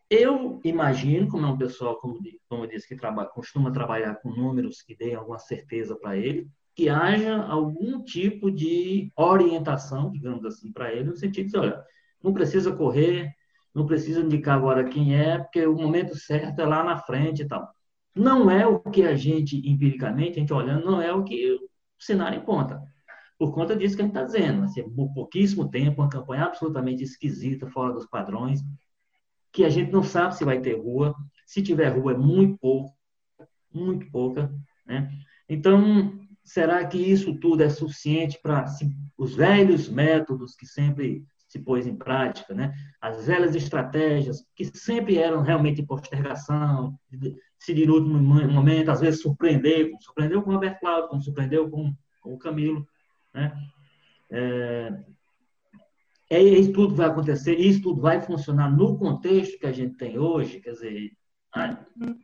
[0.09, 4.29] Eu imagino, como é um pessoal, como, como eu disse, que trabalha, costuma trabalhar com
[4.29, 10.71] números que deem alguma certeza para ele, que haja algum tipo de orientação, digamos assim,
[10.71, 11.83] para ele, no sentido de, olha,
[12.21, 13.33] não precisa correr,
[13.75, 17.47] não precisa indicar agora quem é, porque o momento certo é lá na frente e
[17.47, 17.69] tal.
[18.15, 21.59] Não é o que a gente, empiricamente, a gente olhando, não é o que o
[21.99, 22.81] cenário conta.
[23.37, 27.03] Por conta disso que a gente está dizendo, assim, por pouquíssimo tempo, uma campanha absolutamente
[27.03, 28.63] esquisita, fora dos padrões,
[29.51, 31.13] que a gente não sabe se vai ter rua.
[31.45, 32.95] Se tiver rua, é muito pouco,
[33.73, 34.53] muito pouca.
[34.85, 35.11] Né?
[35.49, 38.65] Então, será que isso tudo é suficiente para
[39.17, 42.73] os velhos métodos que sempre se pôs em prática, né?
[43.01, 46.93] as velhas estratégias que sempre eram realmente postergação,
[47.57, 51.69] decidir no último momento, às vezes surpreender, como surpreendeu com o Roberto Cláudio, como surpreendeu
[51.69, 51.93] com,
[52.25, 52.85] o Camilo.
[53.33, 53.53] Né?
[54.31, 54.93] É,
[56.31, 60.19] é isso tudo vai acontecer, isso tudo vai funcionar no contexto que a gente tem
[60.19, 61.11] hoje, quer dizer,
[61.53, 61.77] a,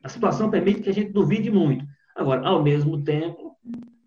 [0.03, 1.85] a situação permite que a gente duvide muito.
[2.15, 3.55] Agora, ao mesmo tempo,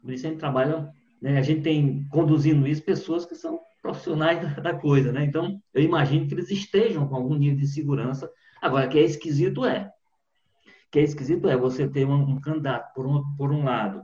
[0.05, 5.13] a gente trabalha, né, a gente tem conduzindo isso pessoas que são profissionais da, coisa,
[5.13, 5.27] né?
[5.27, 8.33] Então, eu imagino que eles estejam com algum nível de segurança.
[8.59, 9.93] Agora, que é esquisito é,
[10.91, 14.03] que é esquisito é você ter um, um candidato, por um, por um lado,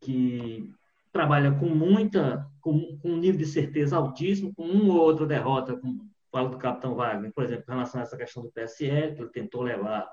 [0.00, 0.70] que
[1.12, 5.76] trabalha com muita, com, com, um nível de certeza altíssimo, com uma ou outra derrota,
[5.76, 9.22] como falo do capitão Wagner, por exemplo, em relação a essa questão do PSE, que
[9.22, 10.08] ele tentou levar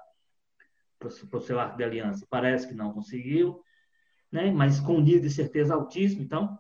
[0.98, 3.62] para o seu arco de aliança, parece que não conseguiu,
[4.32, 4.50] né?
[4.50, 6.58] mas com um nível de certeza altíssimo, então,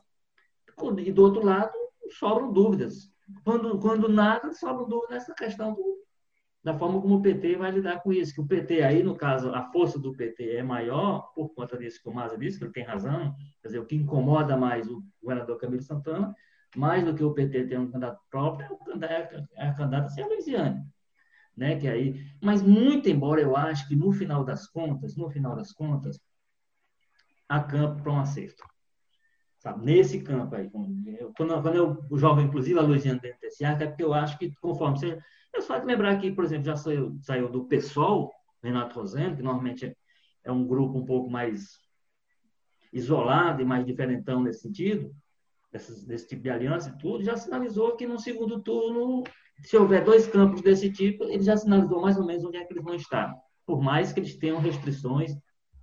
[0.99, 3.11] e do outro lado, sobram dúvidas.
[3.43, 6.01] Quando, quando nada, sobram dúvidas nessa questão do,
[6.63, 8.33] da forma como o PT vai lidar com isso.
[8.33, 12.01] Que o PT aí, no caso, a força do PT é maior, por conta disso
[12.01, 15.03] que o Maza disse, que ele tem razão, quer dizer, o que incomoda mais o
[15.21, 16.35] governador Camilo Santana,
[16.75, 20.27] mais do que o PT ter um candidato próprio, é, é a candidata ser a
[20.27, 20.85] Luiziane.
[21.55, 25.53] Né, que aí, mas muito embora eu acho que no final das contas, no final
[25.53, 26.17] das contas,
[27.47, 28.63] há campo para um acerto.
[29.61, 29.85] Sabe?
[29.85, 33.87] Nesse campo aí, quando, quando eu, o jovem, inclusive a Luiziane dentro desse arco, é
[33.87, 37.47] porque eu acho que conforme seja, é só lembrar que, por exemplo, já saiu, saiu
[37.47, 38.31] do PSOL,
[38.63, 39.95] Renato Rosendo, que normalmente é,
[40.45, 41.77] é um grupo um pouco mais
[42.91, 45.13] isolado e mais diferentão nesse sentido,
[45.71, 49.23] desse, desse tipo de aliança e tudo, já sinalizou que no segundo turno,
[49.59, 52.73] se houver dois campos desse tipo, ele já sinalizou mais ou menos onde é que
[52.73, 53.31] eles vão estar.
[53.67, 55.37] Por mais que eles tenham restrições,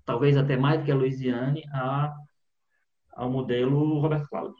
[0.04, 2.12] talvez até mais do que a Louisiane, a,
[3.18, 4.54] ao modelo Roberto Cláudio.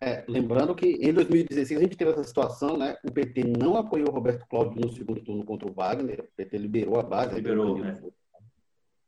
[0.00, 2.96] É, lembrando que em 2016 a gente teve essa situação, né?
[3.04, 6.58] O PT não apoiou o Roberto Cláudio no segundo turno contra o Wagner, o PT
[6.58, 8.02] liberou a base, liberou, né?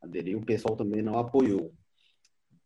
[0.01, 1.73] aderiu, o pessoal também não apoiou.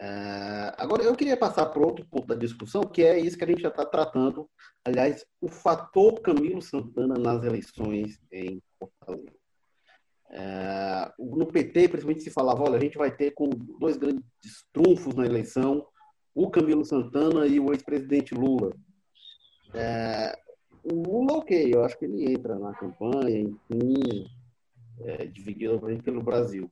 [0.02, 3.48] Uh, agora, eu queria passar para outro ponto da discussão, que é isso que a
[3.48, 4.48] gente já está tratando.
[4.86, 9.39] Aliás, o fator Camilo Santana nas eleições em Fortaleza.
[10.30, 14.24] Uh, no PT, principalmente, se falava: olha, a gente vai ter com dois grandes
[14.72, 15.86] trunfos na eleição,
[16.34, 18.74] o Camilo Santana e o ex-presidente Lula.
[19.70, 20.50] Uh,
[20.84, 24.26] o Lula, ok, eu acho que ele entra na campanha, enfim,
[25.02, 26.72] é, dividido pelo Brasil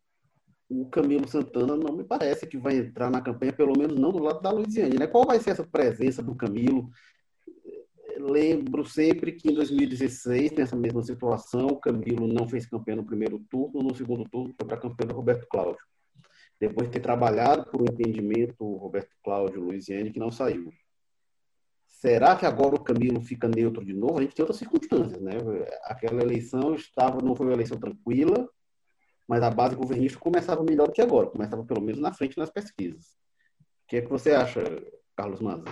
[0.70, 4.22] o Camilo Santana não me parece que vai entrar na campanha, pelo menos não do
[4.22, 4.98] lado da Luiziane.
[4.98, 5.08] Né?
[5.08, 6.89] Qual vai ser essa presença do Camilo?
[8.19, 13.39] Lembro sempre que em 2016, nessa mesma situação, o Camilo não fez campanha no primeiro
[13.49, 15.84] turno, no segundo turno foi para campanha do Roberto Cláudio.
[16.60, 20.73] Depois de ter trabalhado por um entendimento, Roberto Cláudio Luiziane, que não saiu.
[21.88, 24.17] Será que agora o Camilo fica neutro de novo?
[24.17, 25.34] A gente tem outras circunstâncias, né?
[25.84, 28.49] Aquela eleição estava, não foi uma eleição tranquila,
[29.27, 32.49] mas a base governista começava melhor do que agora, começava pelo menos na frente nas
[32.49, 33.15] pesquisas.
[33.84, 34.62] O que é que você acha,
[35.15, 35.65] Carlos Maza?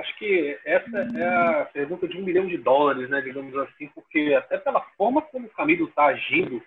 [0.00, 4.34] Acho que essa é a pergunta de um milhão de dólares, né, digamos assim, porque
[4.34, 6.62] até pela forma como o Camilo está agindo,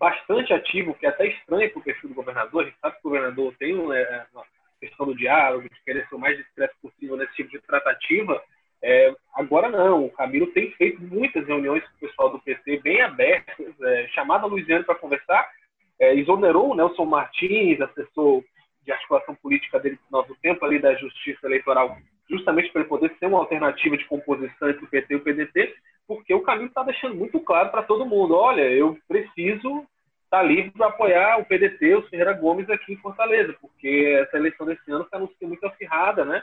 [0.00, 3.06] bastante ativo, que é até estranho para o perfil do governador, a gente sabe que
[3.06, 4.44] o governador tem né, uma
[4.80, 8.42] questão do diálogo, de querer ser o mais discreto possível nesse tipo de tratativa,
[8.82, 13.00] é, agora não, o Camilo tem feito muitas reuniões com o pessoal do PT bem
[13.00, 15.48] abertas, é, chamado a Luiziane para conversar,
[16.00, 18.42] é, exonerou o Nelson Martins, assessor
[18.84, 21.96] de articulação política dele no nosso tempo ali da Justiça Eleitoral,
[22.32, 25.74] justamente para ele poder ser uma alternativa de composição entre o PT e o PDT,
[26.08, 29.86] porque o Camilo está deixando muito claro para todo mundo, olha, eu preciso
[30.24, 34.38] estar tá livre para apoiar o PDT, o Ferreira Gomes aqui em Fortaleza, porque essa
[34.38, 36.42] eleição desse ano está sendo muito acirrada, né?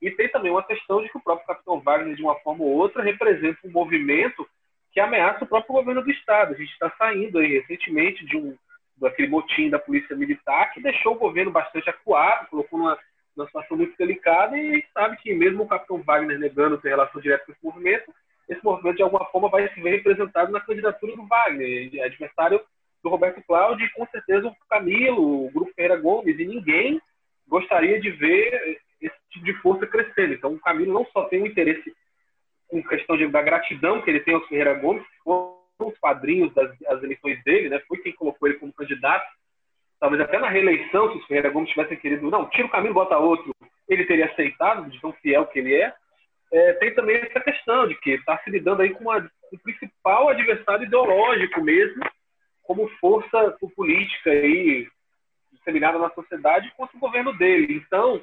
[0.00, 2.70] E tem também uma questão de que o próprio capitão Wagner, de uma forma ou
[2.70, 4.46] outra, representa um movimento
[4.92, 6.54] que ameaça o próprio governo do Estado.
[6.54, 8.56] A gente está saindo aí recentemente de um
[8.96, 12.98] daquele motim da polícia militar que deixou o governo bastante acuado, colocou numa,
[13.40, 16.90] numa situação muito delicada e a gente sabe que mesmo o capitão Wagner negando ter
[16.90, 18.14] relação direta com esse movimento,
[18.48, 22.60] esse movimento de alguma forma vai se ver representado na candidatura do Wagner, adversário
[23.02, 27.00] do Roberto Cláudio e com certeza o Camilo, o Grupo Ferreira Gomes e ninguém
[27.48, 30.34] gostaria de ver esse tipo de força crescendo.
[30.34, 31.92] Então, o Camilo não só tem um interesse
[32.68, 36.52] com questão de, da gratidão que ele tem aos Ferreira Gomes, que foram os padrinhos
[36.54, 37.80] das eleições dele, né?
[37.88, 39.26] foi quem colocou ele como candidato.
[40.00, 43.18] Talvez até na reeleição, se os Ferreira Gomes tivessem querido, não, tira o Camilo, bota
[43.18, 43.54] outro,
[43.86, 45.92] ele teria aceitado, de tão fiel que ele é.
[46.52, 50.30] é tem também essa questão de que está se lidando aí com uma, o principal
[50.30, 52.02] adversário ideológico mesmo,
[52.62, 54.88] como força política aí
[55.52, 57.82] disseminada na sociedade contra o governo dele.
[57.84, 58.22] Então,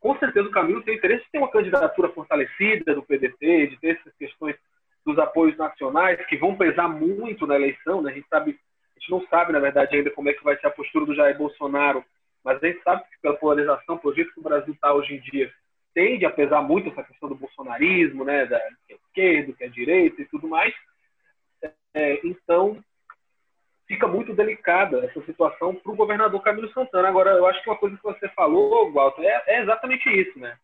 [0.00, 3.98] com certeza o Camilo tem interesse de ter uma candidatura fortalecida do PDT, de ter
[3.98, 4.56] essas questões
[5.04, 8.02] dos apoios nacionais que vão pesar muito na eleição.
[8.02, 8.10] Né?
[8.10, 8.58] A, gente sabe,
[8.96, 11.14] a gente não sabe, na verdade, ainda como é que vai ser a postura do
[11.14, 12.04] Jair Bolsonaro,
[12.42, 15.20] mas a gente sabe que pela polarização, pelo jeito que o Brasil está hoje em
[15.20, 15.52] dia,
[15.92, 19.68] tende a pesar muito essa questão do bolsonarismo, né, da que é esquerdo, que é
[19.68, 20.74] direita e tudo mais.
[21.94, 22.82] É, então,
[23.88, 27.08] fica muito delicada essa situação para o governador Camilo Santana.
[27.08, 30.56] Agora, eu acho que uma coisa que você falou, Walter, é, é exatamente isso, né?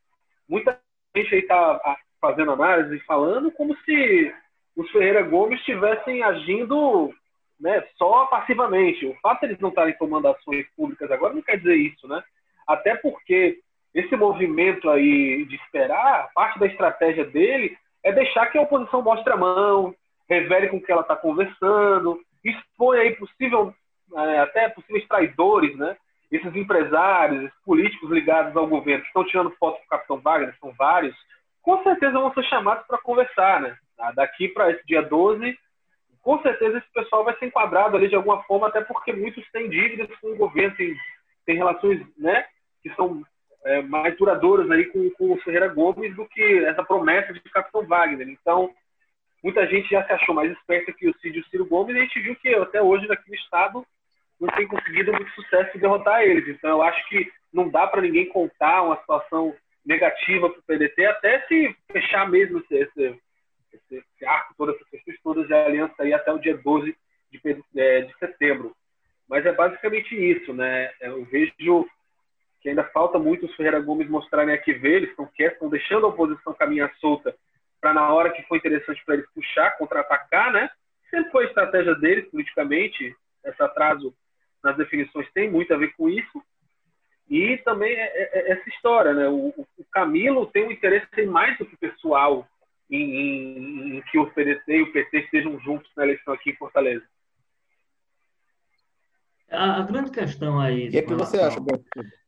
[0.48, 0.78] Muita
[1.16, 4.34] gente aí está fazendo análise e falando como se
[4.76, 7.12] os Ferreira Gomes estivessem agindo
[7.60, 9.06] né, só passivamente.
[9.06, 12.22] O fato de eles não estarem tomando ações públicas agora não quer dizer isso, né?
[12.66, 13.58] Até porque
[13.94, 19.32] esse movimento aí de esperar, parte da estratégia dele é deixar que a oposição mostre
[19.32, 19.94] a mão,
[20.28, 23.74] revele com que ela está conversando, expõe aí possível,
[24.14, 25.96] é, até possíveis traidores, né?
[26.30, 30.72] Esses empresários, esses políticos ligados ao governo que estão tirando foto do Capitão Wagner, são
[30.72, 31.14] vários,
[31.60, 33.76] com certeza vão ser chamados para conversar, né?
[34.14, 35.56] Daqui para esse dia 12,
[36.22, 39.68] com certeza esse pessoal vai ser enquadrado ali de alguma forma, até porque muitos têm
[39.68, 40.96] dívidas com o governo, têm,
[41.44, 42.46] têm relações, né?
[42.82, 43.22] Que são
[43.64, 47.84] é, mais duradouras aí com, com o Ferreira Gomes do que essa promessa de Capitão
[47.84, 48.28] Wagner.
[48.28, 48.70] Então,
[49.42, 51.98] muita gente já se achou mais esperta que o Cid e o Ciro Gomes, e
[51.98, 53.84] a gente viu que até hoje naquele estado
[54.40, 56.48] não tem conseguido muito sucesso em derrotar eles.
[56.48, 59.54] Então eu acho que não dá para ninguém contar uma situação
[59.84, 63.20] negativa para o PDT, até se fechar mesmo esse, esse,
[63.72, 66.96] esse, esse arco, todas essas questões todas de aliança aí até o dia 12
[67.30, 68.74] de, é, de setembro.
[69.28, 70.90] Mas é basicamente isso, né?
[71.00, 71.86] Eu vejo
[72.60, 75.68] que ainda falta muito os Ferreira Gomes mostrarem a que ver, eles estão quietos, estão
[75.68, 77.34] deixando a oposição caminhar solta
[77.80, 80.70] para na hora que for interessante para eles puxar, contra-atacar, né?
[81.10, 84.14] Sempre foi a estratégia deles politicamente, esse atraso
[84.62, 86.42] nas definições tem muito a ver com isso.
[87.28, 89.28] E também é, é, é essa história, né?
[89.28, 92.48] O, o, Camilo tem um interesse mais do que pessoal
[92.92, 96.56] em, em, em que o PDT e o PT estejam juntos na eleição aqui em
[96.56, 97.04] Fortaleza.
[99.50, 100.88] A, a grande questão aí.
[100.88, 101.58] O que, é que você acha?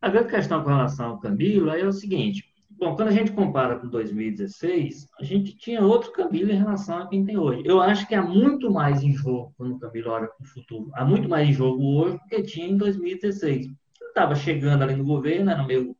[0.00, 3.78] A grande questão com relação ao Camilo é o seguinte: bom, quando a gente compara
[3.78, 7.62] com 2016, a gente tinha outro Camilo em relação a quem tem hoje.
[7.64, 10.90] Eu acho que há muito mais em jogo quando o Camilo olha para o futuro.
[10.94, 13.68] Há muito mais em jogo hoje do que tinha em 2016.
[14.08, 15.96] Estava chegando ali no governo, era meio.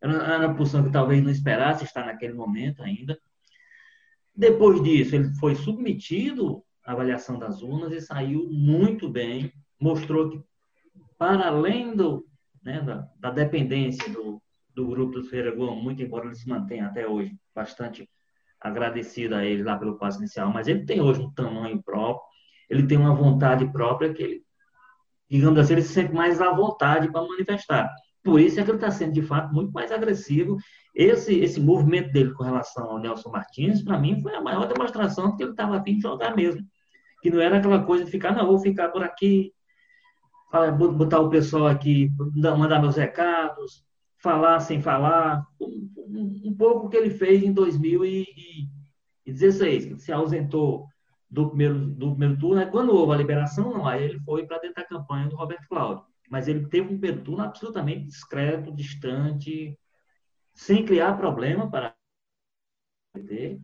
[0.00, 3.18] Era uma posição que talvez não esperasse estar naquele momento ainda.
[4.36, 9.52] Depois disso, ele foi submetido à avaliação das urnas e saiu muito bem.
[9.80, 10.40] Mostrou que
[11.18, 12.26] para além do,
[12.62, 14.42] né, da, da, dependência do,
[14.74, 18.08] do grupo do Ferreira muito embora ele se mantenha até hoje bastante
[18.60, 22.22] agradecido a ele lá pelo passo inicial, mas ele tem hoje um tamanho próprio,
[22.68, 24.42] ele tem uma vontade própria que ele,
[25.30, 27.90] digamos assim, ele se sente mais à vontade para manifestar.
[28.26, 30.56] Por isso é que ele está sendo, de fato, muito mais agressivo.
[30.92, 35.30] Esse, esse movimento dele com relação ao Nelson Martins, para mim, foi a maior demonstração
[35.30, 36.66] de que ele estava a fim de jogar mesmo.
[37.22, 39.52] Que não era aquela coisa de ficar, não, vou ficar por aqui,
[40.96, 43.84] botar o pessoal aqui, mandar meus recados,
[44.18, 50.88] falar sem falar, um, um, um pouco que ele fez em 2016, que se ausentou
[51.30, 52.66] do primeiro, do primeiro turno, né?
[52.66, 56.15] quando houve a liberação, não, aí ele foi para dentro da campanha do Roberto Cláudio.
[56.30, 59.78] Mas ele teve um primeiro turno absolutamente discreto, distante,
[60.54, 61.94] sem criar problema para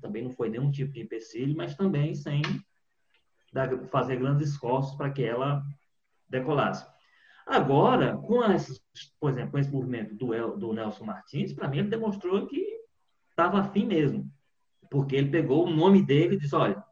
[0.00, 2.40] também não foi nenhum tipo de empecilho, mas também sem
[3.90, 5.62] fazer grandes esforços para que ela
[6.28, 6.86] decolasse.
[7.46, 8.80] Agora, com esse,
[9.20, 12.66] por exemplo, com esse movimento do, El, do Nelson Martins, para mim ele demonstrou que
[13.28, 14.30] estava afim mesmo.
[14.90, 16.82] Porque ele pegou o nome dele e disse, olha,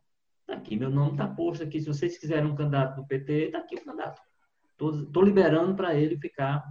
[0.47, 3.59] tá aqui, meu nome está posto aqui, se vocês quiserem um candidato do PT, está
[3.59, 4.21] aqui o candidato.
[4.81, 6.65] Estou liberando para ele ficar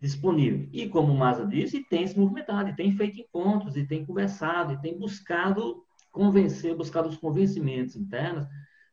[0.00, 0.68] disponível.
[0.72, 4.80] E como o Maza disse, tem se movimentado, tem feito encontros, e tem conversado, e
[4.80, 8.46] tem buscado convencer, buscado os convencimentos internos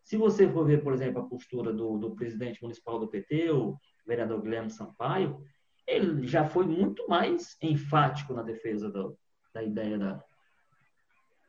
[0.04, 3.78] se você for ver, por exemplo, a postura do, do presidente municipal do PT, o
[4.06, 5.42] vereador Guilherme Sampaio,
[5.88, 9.18] ele já foi muito mais enfático na defesa do,
[9.54, 10.24] da ideia da,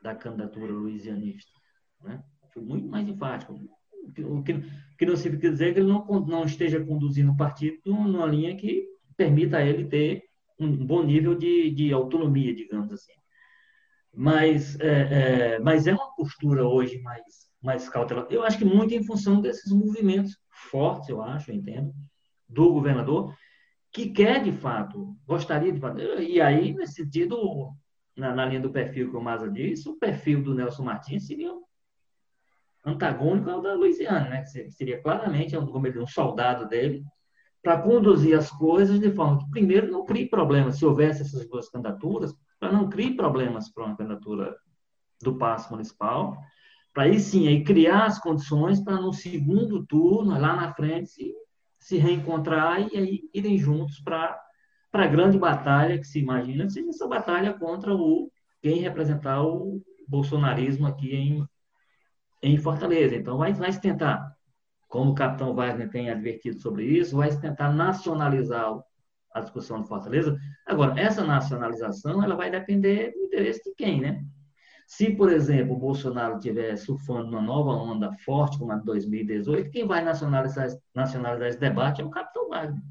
[0.03, 1.51] da candidatura luisianista.
[2.01, 2.23] Né?
[2.53, 3.55] Foi muito mais enfático.
[4.19, 4.55] O que,
[4.97, 8.87] que não significa dizer que ele não, não esteja conduzindo o partido numa linha que
[9.17, 10.23] permita a ele ter
[10.59, 13.13] um bom nível de, de autonomia, digamos assim.
[14.13, 18.29] Mas é, é, mas é uma postura hoje mais mais cautelosa.
[18.31, 20.37] Eu acho que muito em função desses movimentos
[20.71, 21.95] fortes, eu acho, eu entendo,
[22.47, 23.35] do governador,
[23.91, 26.21] que quer de fato, gostaria de fazer.
[26.21, 27.75] E aí, nesse sentido,
[28.15, 31.53] na, na linha do perfil que o Maza disse, o perfil do Nelson Martins seria
[32.85, 34.43] antagônico ao da Luiziane, né?
[34.43, 37.05] Que seria claramente, como ele um soldado dele,
[37.63, 41.69] para conduzir as coisas de forma que, primeiro, não crie problemas, se houvesse essas duas
[41.71, 44.55] candidaturas, para não criar problemas para uma candidatura
[45.23, 46.37] do passo municipal,
[46.93, 51.35] para aí sim aí criar as condições para no segundo turno, lá na frente, se,
[51.79, 54.39] se reencontrar e aí irem juntos para
[54.93, 58.31] a grande batalha que se imagina, seja essa batalha contra o
[58.63, 61.47] quem representar o bolsonarismo aqui em,
[62.45, 63.17] em Fortaleza.
[63.17, 64.37] Então, vai, vai se tentar,
[64.89, 68.79] como o capitão Wagner tem advertido sobre isso, vai se tentar nacionalizar
[69.33, 70.39] a discussão de Fortaleza.
[70.67, 74.25] Agora, essa nacionalização ela vai depender do interesse de quem, né?
[74.87, 79.71] Se, por exemplo, o Bolsonaro estiver surfando uma nova onda forte, como a de 2018,
[79.71, 82.83] quem vai nacionalizar, nacionalizar esse debate é o Capitão Wagner,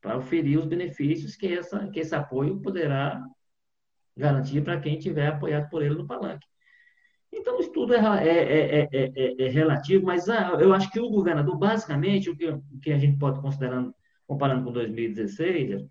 [0.00, 3.24] para oferir os benefícios que, essa, que esse apoio poderá
[4.16, 6.46] garantir para quem tiver apoiado por ele no palanque.
[7.36, 11.56] Então, isso tudo é, é, é, é relativo, mas ah, eu acho que o governador,
[11.58, 13.86] basicamente, o que, o que a gente pode considerar,
[14.26, 15.86] comparando com 2016,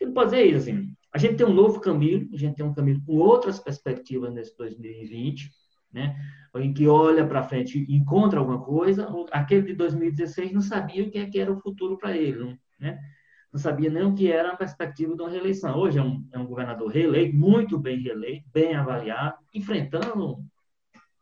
[0.00, 2.74] ele pode dizer isso, assim, a gente tem um novo Camilo, a gente tem um
[2.74, 5.50] Camilo com outras perspectivas nesse 2020,
[5.92, 6.16] né?
[6.56, 9.08] em que olha para frente e encontra alguma coisa.
[9.30, 12.98] Aquele de 2016 não sabia o que, é era o futuro para ele, né?
[13.52, 15.78] não sabia nem o que era a perspectiva de uma reeleição.
[15.78, 20.38] Hoje é um, é um governador reeleito, muito bem reeleito, bem avaliado, enfrentando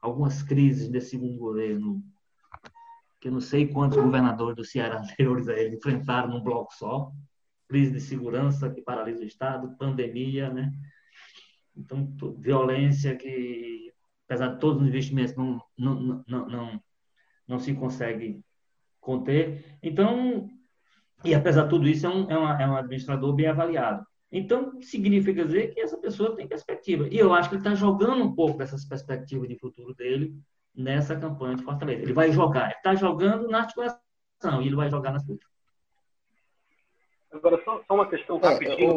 [0.05, 2.03] algumas crises desse segundo governo,
[3.19, 7.11] que eu não sei quantos governadores do Ceará anteriores a ele enfrentaram num bloco só,
[7.67, 10.71] crise de segurança que paralisa o Estado, pandemia, né?
[11.75, 13.91] Então, violência que,
[14.27, 16.83] apesar de todos os investimentos, não, não, não, não,
[17.49, 18.45] não se consegue
[19.01, 19.65] conter.
[19.83, 20.51] Então,
[21.25, 24.07] E, apesar de tudo isso, é um, é, uma, é um administrador bem avaliado.
[24.31, 27.07] Então, significa dizer que essa pessoa tem perspectiva.
[27.09, 30.35] E eu acho que ele está jogando um pouco dessas perspectivas de futuro dele
[30.75, 32.03] nessa campanha de Fortaleza.
[32.03, 34.01] Ele vai jogar, ele está jogando na articulação
[34.61, 35.49] e ele vai jogar nas lutas.
[37.31, 38.95] Agora, só, só, uma questão é, rapidinho,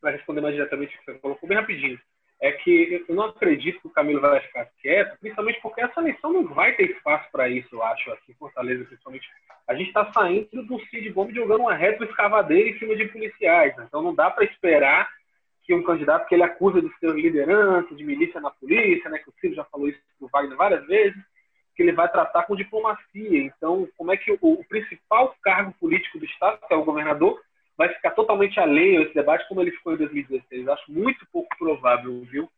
[0.00, 1.98] para responder mais diretamente o que você colocou, bem rapidinho.
[2.40, 6.32] É que eu não acredito que o Camilo vai ficar quieto, principalmente porque essa eleição
[6.32, 9.28] não vai ter espaço para isso, eu acho, aqui em Fortaleza, principalmente.
[9.66, 13.84] A gente está saindo do Cid Gomes jogando uma retroescavadeira em cima de policiais, né?
[13.88, 15.10] então não dá para esperar
[15.68, 19.28] que um candidato que ele acusa de ser liderança, de milícia na polícia, né, que
[19.28, 21.22] o Ciro já falou isso para o Wagner várias vezes,
[21.76, 23.38] que ele vai tratar com diplomacia.
[23.42, 27.38] Então, como é que o, o, principal cargo político do Estado, que é o governador,
[28.18, 30.66] totalmente alheio a esse debate como ele ficou em 2016?
[30.66, 32.50] Acho muito pouco provável, viu?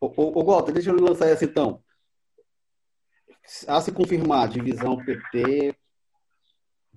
[0.00, 1.80] Ô, ô, Walter, deixa eu lançar essa então.
[3.68, 5.76] A se confirmar divisão PT,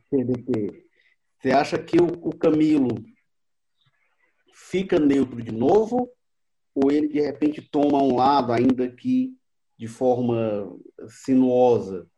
[0.09, 0.87] PDT,
[1.37, 3.03] você acha que o, o Camilo
[4.55, 6.11] fica neutro de novo
[6.73, 9.37] ou ele de repente toma um lado ainda que
[9.77, 10.75] de forma
[11.07, 12.09] sinuosa?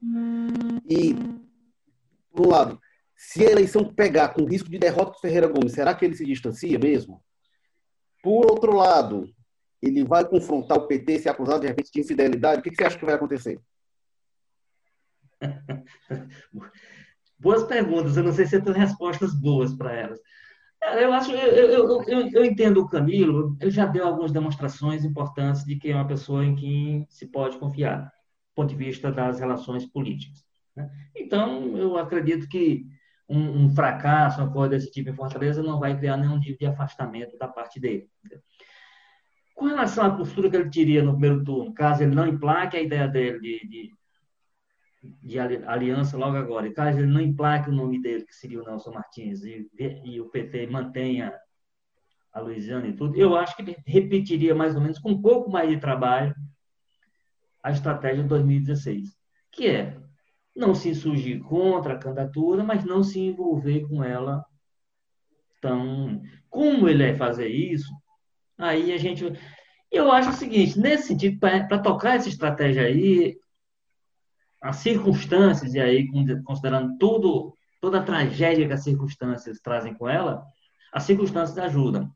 [0.89, 1.13] E
[2.31, 2.81] por um lado,
[3.17, 6.23] se a eleição pegar com risco de derrota do Ferreira Gomes, será que ele se
[6.23, 7.23] distancia mesmo?
[8.21, 9.27] Por outro lado,
[9.81, 12.59] ele vai confrontar o PT se acusado de repente de infidelidade?
[12.59, 13.59] O que você acha que vai acontecer?
[17.39, 18.15] Boas perguntas.
[18.17, 20.19] Eu não sei se eu tenho respostas boas para elas.
[20.99, 25.63] Eu acho, eu, eu, eu, eu, entendo o Camilo, ele já deu algumas demonstrações importantes
[25.63, 29.39] de que é uma pessoa em quem se pode confiar, do ponto de vista das
[29.39, 30.45] relações políticas.
[30.75, 30.89] Né?
[31.15, 32.85] Então, eu acredito que
[33.29, 36.65] um, um, fracasso, uma coisa desse tipo em Fortaleza, não vai criar nenhum tipo de
[36.65, 38.09] afastamento da parte dele.
[39.55, 42.81] Com relação à postura que ele teria no primeiro turno, caso ele não implaque a
[42.81, 43.97] ideia dele de, de
[45.21, 48.65] de aliança logo agora, e caso ele não implaque o nome dele, que seria o
[48.65, 49.69] Nelson Martins, e,
[50.03, 51.33] e o PT mantenha
[52.33, 55.49] a Luiziana e tudo, eu acho que ele repetiria mais ou menos com um pouco
[55.49, 56.35] mais de trabalho
[57.63, 59.17] a estratégia de 2016,
[59.51, 59.97] que é
[60.57, 64.43] não se insurgir contra a candidatura, mas não se envolver com ela
[65.61, 66.21] tão.
[66.49, 67.93] Como ele é fazer isso?
[68.57, 69.23] Aí a gente.
[69.91, 73.37] Eu acho o seguinte: nesse sentido, para tocar essa estratégia aí,
[74.61, 76.07] as circunstâncias, e aí
[76.43, 80.43] considerando tudo, toda a tragédia que as circunstâncias trazem com ela,
[80.91, 82.11] as circunstâncias ajudam.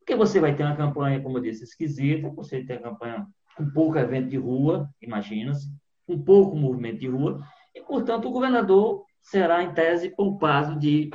[0.00, 3.26] Porque você vai ter uma campanha, como eu disse, esquisita, você tem uma campanha
[3.56, 5.66] com pouco evento de rua, imagina-se,
[6.06, 7.42] com pouco movimento de rua,
[7.74, 11.10] e, portanto, o governador será, em tese, poupado de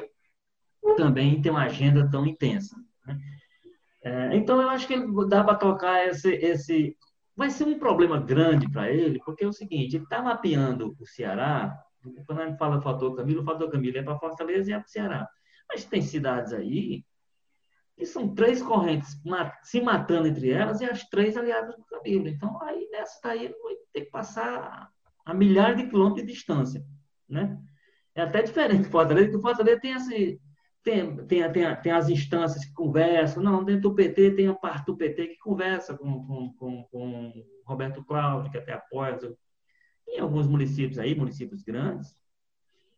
[0.97, 2.76] também ter uma agenda tão intensa.
[3.05, 3.20] Né?
[4.03, 4.97] É, então, eu acho que
[5.28, 6.97] dá para tocar esse, esse,
[7.36, 11.05] vai ser um problema grande para ele, porque é o seguinte, ele está mapeando o
[11.05, 11.78] Ceará,
[12.26, 14.78] quando a gente fala do fator Camilo, o fator Camilo é para Fortaleza e é
[14.78, 15.30] para o Ceará.
[15.70, 17.03] Mas tem cidades aí
[17.97, 19.22] que são três correntes
[19.62, 22.30] se matando entre elas e as três aliadas do Camilo.
[22.30, 24.89] Então, aí nessa daí ele vai ter que passar
[25.26, 26.84] a milhares de quilômetros de distância,
[27.28, 27.57] né?
[28.15, 29.93] É até diferente do Fortaleza, porque o Fortaleza tem
[30.82, 34.86] tem, tem, tem, tem as instâncias que conversam, não, dentro do PT tem a parte
[34.86, 39.17] do PT que conversa com, com, com, com Roberto Cláudio, que até apoia.
[40.07, 42.17] Em alguns municípios aí, municípios grandes,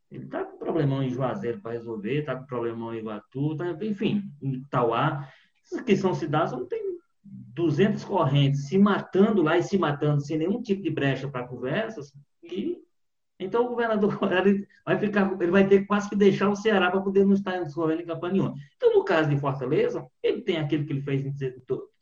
[0.09, 4.23] ele está com problemão em Juazeiro para resolver, está com problemão em Iguatu, tá, enfim,
[4.41, 5.27] em Tauá.
[5.85, 6.90] que são cidades onde tem
[7.53, 12.13] 200 correntes se matando lá e se matando sem nenhum tipo de brecha para conversas,
[12.43, 12.81] e
[13.41, 14.17] então o governador
[14.85, 18.03] vai ficar, ele vai ter quase que deixar o Ceará para poder não estar discorrendo
[18.03, 18.55] em campanha nenhuma.
[18.77, 21.33] Então, no caso de Fortaleza, ele tem aquilo que ele fez em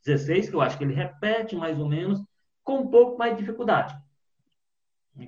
[0.04, 2.22] 16, que eu acho que ele repete mais ou menos,
[2.62, 3.94] com um pouco mais de dificuldade.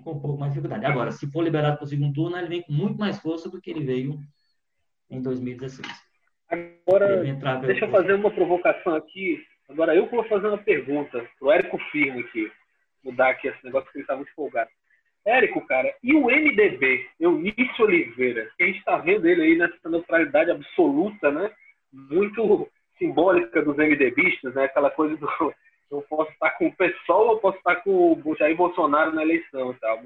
[0.04, 0.86] Com um pouco mais de dificuldade.
[0.90, 3.60] Agora, se for liberado para o segundo turno, ele vem com muito mais força do
[3.60, 4.18] que ele veio
[5.10, 5.86] em 2016.
[6.48, 7.22] Agora,
[7.60, 9.38] deixa eu fazer uma provocação aqui.
[9.72, 12.52] Agora, eu vou fazer uma pergunta para o Érico Firme aqui.
[13.02, 14.70] Mudar aqui esse negócio que ele está muito folgado.
[15.24, 19.88] Érico, cara, e o MDB, Eunício Oliveira, que a gente está vendo ele aí nessa
[19.88, 21.50] neutralidade absoluta, né?
[21.90, 22.68] Muito
[22.98, 24.64] simbólica dos MDBistas, né?
[24.64, 25.54] Aquela coisa do
[25.90, 29.72] eu posso estar com o PSOL ou posso estar com o Jair Bolsonaro na eleição
[29.72, 30.02] e tal.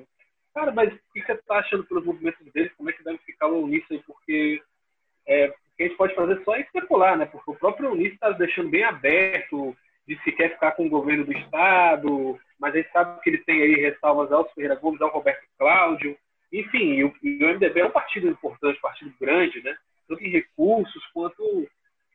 [0.55, 2.73] Cara, mas o que você está achando pelos movimentos deles?
[2.77, 4.03] Como é que deve ficar o Eunício aí?
[4.05, 4.61] Porque
[5.27, 7.27] é, que a gente pode fazer só é especular, né?
[7.27, 11.25] Porque o próprio Eunício está deixando bem aberto de se quer ficar com o governo
[11.25, 15.11] do Estado, mas a gente sabe que ele tem aí ressalvas ao Ferreira Gomes, ao
[15.11, 16.17] Roberto Cláudio,
[16.53, 19.77] enfim, o, o MDB é um partido importante, um partido grande, né?
[20.09, 21.69] tanto em recursos quanto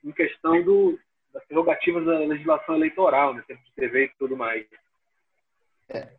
[0.04, 0.98] em questão do,
[1.34, 3.44] das prerrogativas da legislação eleitoral, né?
[3.48, 4.66] tempo de TV e tudo mais.
[5.90, 6.10] É.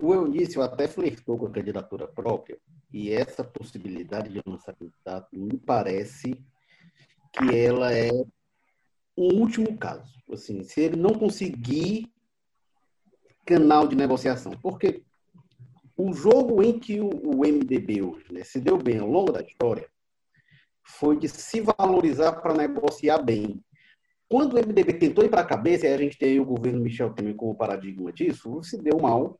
[0.00, 2.58] O Eunício até flertou com a candidatura própria,
[2.92, 6.38] e essa possibilidade de lançar candidato me parece
[7.32, 8.10] que ela é
[9.16, 10.12] um último caso.
[10.30, 12.10] Assim, se ele não conseguir
[13.44, 15.02] canal de negociação, porque
[15.96, 19.88] o jogo em que o, MDB hoje né, se deu bem ao longo da história
[20.82, 23.62] foi de se valorizar para negociar bem.
[24.28, 27.12] Quando o MDB tentou ir para a cabeça, e a gente tem o governo Michel
[27.12, 29.38] Temer como paradigma disso, se deu mal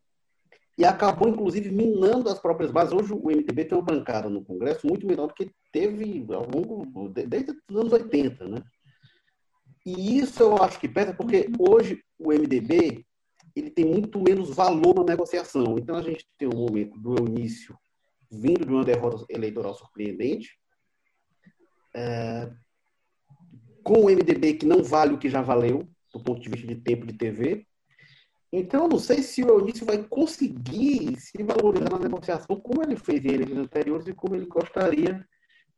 [0.78, 2.92] e acabou, inclusive, minando as próprias bases.
[2.92, 7.08] Hoje o MDB tem uma bancada no Congresso muito menor do que teve ao longo,
[7.10, 8.62] desde os anos 80, né?
[9.84, 13.04] E isso eu acho que pesa, porque hoje o MDB
[13.54, 15.76] ele tem muito menos valor na negociação.
[15.78, 17.76] Então a gente tem um momento do início
[18.30, 20.58] vindo de uma derrota eleitoral surpreendente,
[21.94, 22.50] é,
[23.84, 26.76] com o MDB que não vale o que já valeu, do ponto de vista de
[26.76, 27.66] tempo de TV.
[28.52, 32.96] Então, eu não sei se o Eunício vai conseguir se valorizar na negociação como ele
[32.96, 35.26] fez em eleições anteriores e como ele gostaria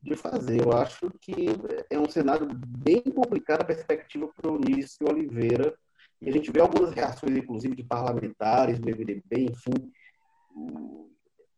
[0.02, 0.60] de fazer.
[0.60, 1.46] Eu acho que
[1.88, 5.72] é um cenário bem complicado a perspectiva para o Eunício Oliveira.
[6.20, 9.92] E a gente vê algumas reações, inclusive, de parlamentares do MDB, enfim,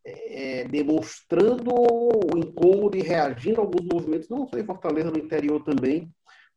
[0.04, 5.62] é, demonstrando o incômodo e reagindo a alguns movimentos, não só em Fortaleza, no interior
[5.64, 6.12] também,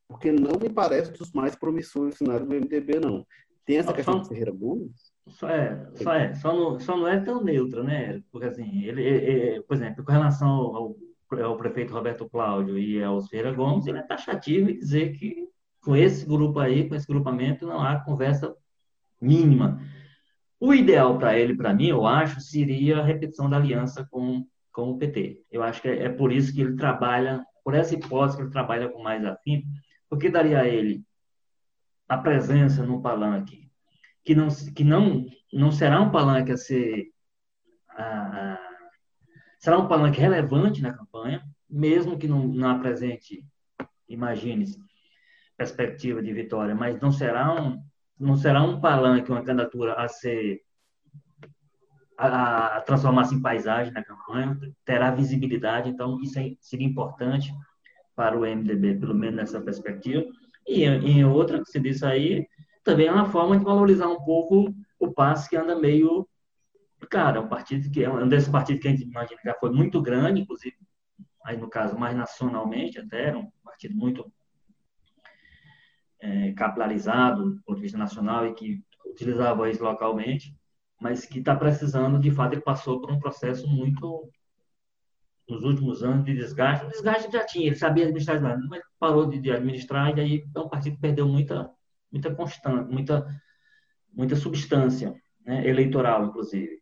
[0.08, 3.26] porque não me parece dos mais promissores cenário do MDB, não.
[3.70, 5.14] Tem essa questão só, de Ferreira Gomes?
[5.28, 8.20] Só é, só é, só não, só não é tão neutra, né?
[8.32, 10.96] Porque assim, ele, ele, por exemplo, com relação ao,
[11.40, 15.48] ao prefeito Roberto Cláudio e aos Ferreira Gomes, ele é taxativo em dizer que
[15.84, 18.56] com esse grupo aí, com esse grupamento, não há conversa
[19.22, 19.80] mínima.
[20.60, 24.90] O ideal para ele, para mim, eu acho, seria a repetição da aliança com, com
[24.90, 25.44] o PT.
[25.52, 28.52] Eu acho que é, é por isso que ele trabalha, por essa hipótese que ele
[28.52, 29.64] trabalha com mais afim,
[30.10, 31.04] porque daria a ele
[32.10, 33.70] a presença no palanque,
[34.26, 37.12] que não, que não, não será um palanque a ser.
[37.90, 38.60] A, a,
[39.60, 43.46] será um palanque relevante na campanha, mesmo que não, não apresente,
[44.08, 44.80] imagine-se,
[45.56, 47.80] perspectiva de vitória, mas não será um,
[48.20, 50.62] não será um palanque, uma candidatura a ser
[52.18, 57.54] a, a transformar-se em paisagem na campanha, terá visibilidade, então isso é, seria importante
[58.16, 60.26] para o MDB, pelo menos nessa perspectiva.
[60.70, 62.48] E em outra que você disse aí,
[62.84, 66.30] também é uma forma de valorizar um pouco o passe que anda meio.
[67.10, 69.72] Cara, é um partido que é um desses partidos que a gente imagina já foi
[69.72, 70.76] muito grande, inclusive,
[71.44, 74.32] aí no caso, mais nacionalmente até, era um partido muito
[76.20, 80.56] é, capilarizado do ponto de vista nacional e que utilizava isso localmente,
[81.02, 84.30] mas que está precisando, de fato, ele passou por um processo muito
[85.50, 86.86] nos últimos anos de desgaste.
[86.86, 88.40] O desgaste já tinha, ele sabia administrar,
[88.70, 91.70] mas parou de, administrar e aí é um partido perdeu muita,
[92.12, 93.28] muita constância, muita,
[94.14, 96.80] muita substância né, eleitoral, inclusive.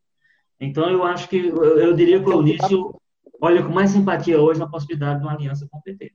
[0.60, 3.00] Então, eu acho que, eu, eu diria que o Eunício
[3.42, 6.14] olha com mais simpatia hoje na possibilidade de uma aliança com o PT.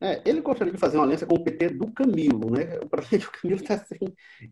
[0.00, 2.78] É, ele gostaria de fazer uma aliança com o PT do Camilo, né?
[2.82, 3.98] O problema é que o Camilo está sem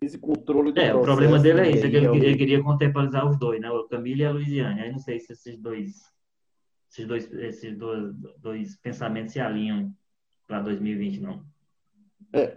[0.01, 3.29] esse controle do É, o problema dele é isso, é que ele, ele, queria contemporizar
[3.29, 3.71] os dois, né?
[3.71, 4.81] O Camilo e a Luiziane.
[4.81, 6.01] Aí não sei se esses dois,
[6.91, 9.93] esses dois, esses dois, dois pensamentos se alinham
[10.47, 11.45] para 2020, não.
[12.33, 12.57] É,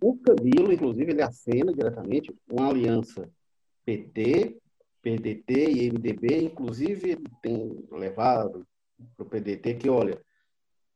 [0.00, 3.28] o Camilo, inclusive, ele acena diretamente uma aliança
[3.84, 4.58] PT,
[5.02, 8.66] PDT e MDB, inclusive tem levado
[9.16, 10.20] para o PDT que, olha,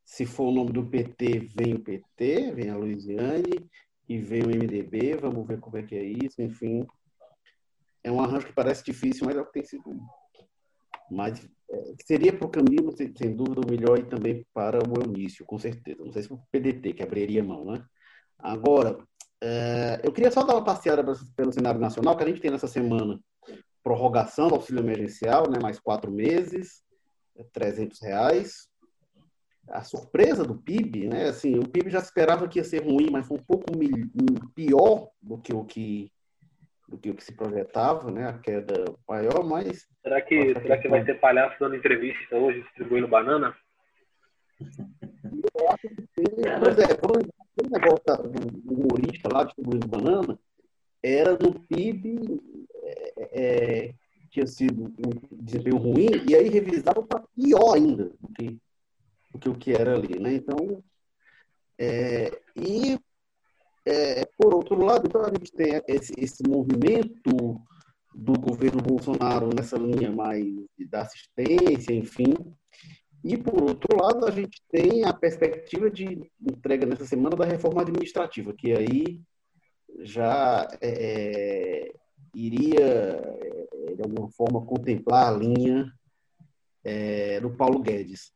[0.06, 3.68] se for o nome do PT, vem o PT, vem a Luiziane
[4.08, 6.86] e vem o MDB, vamos ver como é que é isso, enfim.
[8.04, 9.82] É um arranjo que parece difícil, mas é o que tem sido.
[11.10, 15.44] Mas é, seria para o Camilo, sem dúvida, o melhor e também para o Eunício,
[15.44, 16.04] com certeza.
[16.04, 17.84] Não sei se o PDT, que abriria mão, né?
[18.38, 18.96] Agora,
[19.42, 21.02] é, eu queria só dar uma passeada
[21.34, 23.18] pelo cenário nacional, que a gente tem nessa semana
[23.82, 25.58] prorrogação do auxílio emergencial, né?
[25.60, 26.84] mais quatro meses,
[27.52, 28.68] 300 reais
[29.68, 31.28] a surpresa do PIB, né?
[31.28, 33.66] Assim, o PIB já esperava que ia ser ruim, mas foi um pouco
[34.54, 36.10] pior do que o que
[36.88, 38.28] do que o que se projetava, né?
[38.28, 43.08] A queda maior, mas será que será que vai ter palhaço dando entrevista hoje distribuindo
[43.08, 43.56] banana?
[44.60, 46.22] Eu acho que.
[46.60, 46.96] Pois é,
[47.58, 48.30] o negócio
[48.62, 50.38] do humorista lá distribuindo banana
[51.02, 52.40] era do PIB
[52.82, 53.94] é, é,
[54.30, 58.58] tinha sido um desempenho ruim e aí revisava para pior ainda do que
[59.36, 60.34] do que o que era ali, né?
[60.34, 60.82] Então,
[61.78, 62.98] é, e
[63.84, 67.60] é, por outro lado, então a gente tem esse, esse movimento
[68.14, 70.44] do governo Bolsonaro nessa linha mais
[70.88, 72.34] da assistência, enfim.
[73.22, 77.82] E, por outro lado, a gente tem a perspectiva de entrega nessa semana da reforma
[77.82, 79.20] administrativa, que aí
[80.00, 81.92] já é,
[82.34, 85.92] iria, eh, de alguma forma, contemplar a linha
[86.84, 88.35] é, do Paulo Guedes.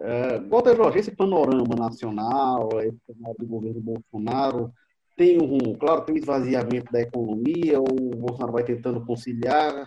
[0.00, 4.72] É, Walter Jorge, esse panorama nacional, esse panorama do governo Bolsonaro,
[5.16, 9.86] tem um, claro, tem um esvaziamento da economia, o Bolsonaro vai tentando conciliar?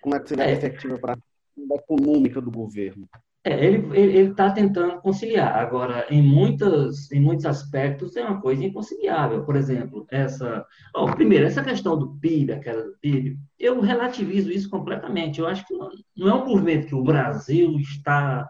[0.00, 3.08] Como é que vê a perspectiva para a econômica do governo?
[3.46, 5.54] É, ele está tentando conciliar.
[5.58, 9.44] Agora, em, muitas, em muitos aspectos, é uma coisa inconciliável.
[9.44, 10.64] Por exemplo, essa.
[10.94, 15.40] Oh, primeiro, essa questão do PIB, aquela do PIB, eu relativizo isso completamente.
[15.40, 18.48] Eu acho que não, não é um movimento que o Brasil está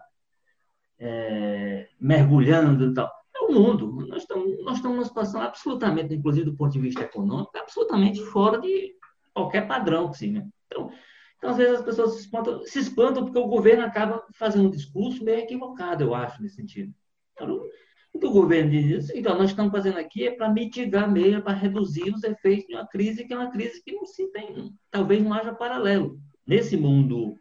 [0.99, 3.11] é, mergulhando e tal.
[3.35, 4.05] É o mundo.
[4.07, 8.59] Nós estamos, nós estamos numa situação absolutamente, inclusive do ponto de vista econômico, absolutamente fora
[8.59, 8.95] de
[9.33, 10.09] qualquer padrão.
[10.09, 10.47] Assim, né?
[10.67, 10.91] Então,
[11.37, 14.71] então, às vezes as pessoas se espantam, se espantam porque o governo acaba fazendo um
[14.71, 16.93] discurso meio equivocado, eu acho, nesse sentido.
[17.33, 17.69] Então,
[18.13, 22.23] o governo diz, então, nós estamos fazendo aqui é para mitigar meio, para reduzir os
[22.23, 25.53] efeitos de uma crise que é uma crise que não se tem, talvez não haja
[25.53, 26.19] paralelo.
[26.47, 27.35] Nesse mundo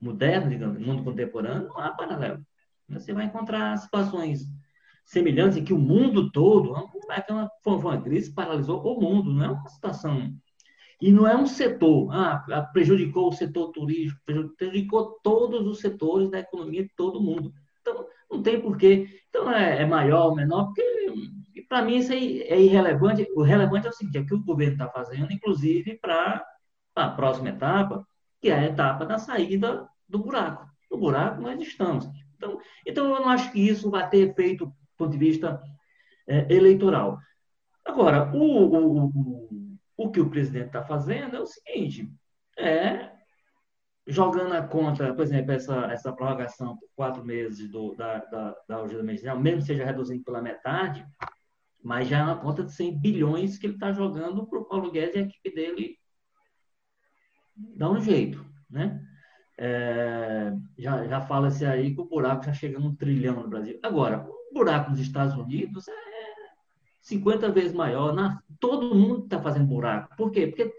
[0.00, 2.42] moderno, digamos, mundo contemporâneo, não há paralelo.
[2.88, 4.42] Você vai encontrar situações
[5.04, 9.50] semelhantes em que o mundo todo, uma, foi uma crise paralisou o mundo, não é
[9.50, 10.32] uma situação
[11.02, 14.20] e não é um setor, ah, prejudicou o setor turístico,
[14.56, 17.52] prejudicou todos os setores da economia de todo mundo.
[17.80, 19.08] Então, não tem porquê.
[19.28, 21.12] Então, é, é maior ou menor, porque,
[21.68, 23.26] para mim, isso aí é irrelevante.
[23.34, 26.40] O relevante é o seguinte: é o que o governo está fazendo, inclusive para
[26.94, 28.06] a próxima etapa,
[28.40, 30.64] que é a etapa da saída do buraco.
[30.88, 32.06] No buraco nós estamos.
[32.42, 35.62] Então, então eu não acho que isso vai ter efeito do ponto de vista
[36.26, 37.18] é, eleitoral.
[37.84, 39.52] Agora, o, o, o
[39.96, 42.10] o que o presidente está fazendo é o seguinte:
[42.58, 43.12] é
[44.06, 48.76] jogando a conta, por exemplo, essa, essa prorrogação por quatro meses do, da, da, da
[48.82, 51.06] ajuda emergencial, mesmo seja reduzindo pela metade,
[51.82, 54.90] mas já é uma conta de 100 bilhões que ele está jogando para o Paulo
[54.90, 55.96] Guedes e a equipe dele
[57.54, 59.00] dar um jeito, né?
[59.64, 63.78] É, já, já fala-se aí que o buraco já chega num trilhão no Brasil.
[63.80, 65.92] Agora, o buraco nos Estados Unidos é
[67.00, 68.12] 50 vezes maior.
[68.12, 70.16] Na, todo mundo está fazendo buraco.
[70.16, 70.48] Por quê?
[70.48, 70.72] Porque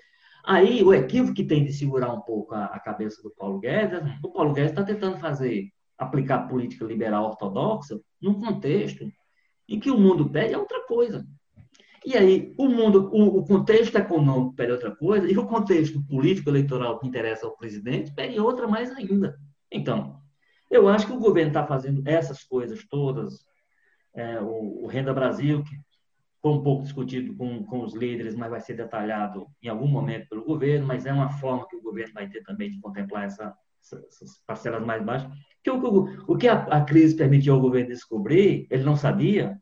[0.43, 4.01] aí o equívoco que tem de segurar um pouco a, a cabeça do Paulo Guedes,
[4.21, 9.09] o Paulo Guedes está tentando fazer, aplicar política liberal ortodoxa num contexto
[9.69, 11.25] em que o mundo pede é outra coisa.
[12.05, 16.49] E aí, o mundo, o, o, contexto econômico pede outra coisa, e o contexto político
[16.49, 19.39] eleitoral que interessa ao presidente pede outra mais ainda.
[19.71, 20.21] Então,
[20.69, 23.45] eu acho que o governo está fazendo essas coisas todas,
[24.13, 25.75] é, o, o, Renda Brasil, que
[26.41, 30.27] foi um pouco discutido com, com os líderes, mas vai ser detalhado em algum momento
[30.29, 33.55] pelo governo, mas é uma forma que o governo vai ter também de contemplar essa,
[33.79, 35.31] essas parcelas mais baixas.
[35.63, 39.57] Que o, o que a, a, crise permitiu ao governo descobrir, ele não sabia,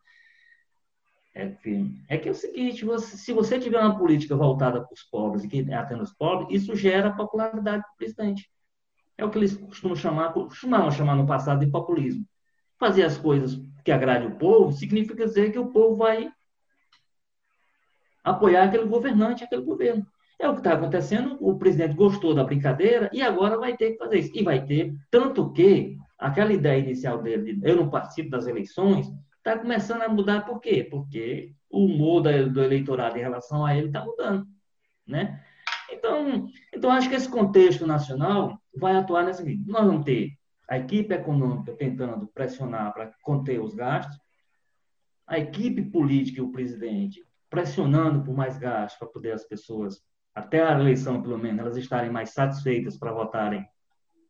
[1.34, 4.94] é que, é que é o seguinte, você, se você tiver uma política voltada para
[4.94, 8.50] os pobres e que atende os pobres, isso gera popularidade para o presidente.
[9.18, 12.26] É o que eles costumam chamar, costumavam chamar no passado de populismo.
[12.78, 16.30] Fazer as coisas que agrade o povo significa dizer que o povo vai
[18.24, 20.06] apoiar aquele governante, aquele governo.
[20.40, 23.98] É o que está acontecendo, o presidente gostou da brincadeira e agora vai ter que
[23.98, 24.32] fazer isso.
[24.34, 29.08] E vai ter, tanto que aquela ideia inicial dele de eu não participo das eleições,
[29.42, 30.88] está começando a mudar por quê?
[30.90, 34.48] Porque o humor do eleitorado em relação a ele está mudando,
[35.06, 35.44] né?
[35.92, 39.64] Então, então, acho que esse contexto nacional vai atuar nessa vida.
[39.68, 40.32] Nós vamos ter
[40.70, 44.18] a equipe econômica tentando pressionar para conter os gastos,
[45.28, 50.02] a equipe política e o presidente pressionando por mais gastos para poder as pessoas,
[50.34, 53.68] até a eleição pelo menos, elas estarem mais satisfeitas para votarem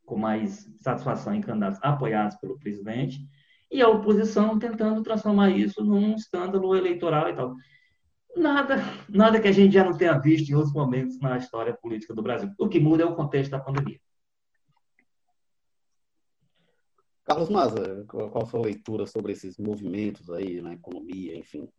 [0.03, 3.19] com mais satisfação em candidatos apoiados pelo presidente,
[3.71, 7.55] e a oposição tentando transformar isso num escândalo eleitoral e tal.
[8.35, 8.75] Nada,
[9.09, 12.21] nada que a gente já não tenha visto em outros momentos na história política do
[12.21, 12.51] Brasil.
[12.59, 13.99] O que muda é o contexto da pandemia.
[17.23, 21.69] Carlos Maza, qual a sua leitura sobre esses movimentos aí na economia, enfim?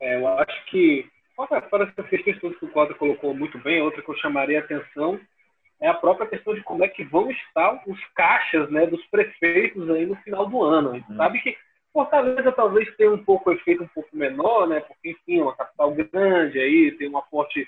[0.00, 4.10] É, eu acho que, fora essas questões que o Cota colocou muito bem, outra que
[4.10, 5.18] eu chamaria a atenção
[5.80, 9.88] é a própria questão de como é que vão estar os caixas né, dos prefeitos
[9.90, 10.90] aí no final do ano.
[10.90, 11.16] A gente hum.
[11.16, 11.56] sabe que
[11.92, 15.92] Fortaleza talvez tenha um pouco efeito um pouco menor, né, porque, enfim, é uma capital
[15.92, 17.66] grande aí, tem um aporte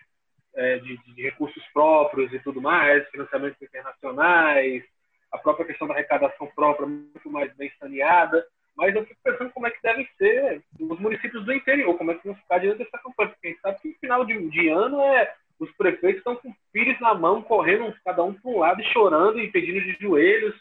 [0.55, 4.85] é, de, de, recursos próprios e tudo mais, financiamentos internacionais,
[5.33, 8.45] a própria questão da arrecadação própria muito mais bem saneada.
[8.77, 12.15] Mas eu fico pensando como é que devem ser os municípios do interior, como é
[12.15, 13.31] que vão ficar diante dessa campanha.
[13.31, 16.53] Porque a gente sabe que no final de, de ano é os prefeitos estão com
[16.73, 20.55] pires na mão, correndo cada um para um lado e chorando e pedindo de joelhos.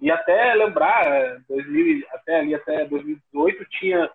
[0.00, 4.10] E até lembrar, 2000, até ali até 2018 tinha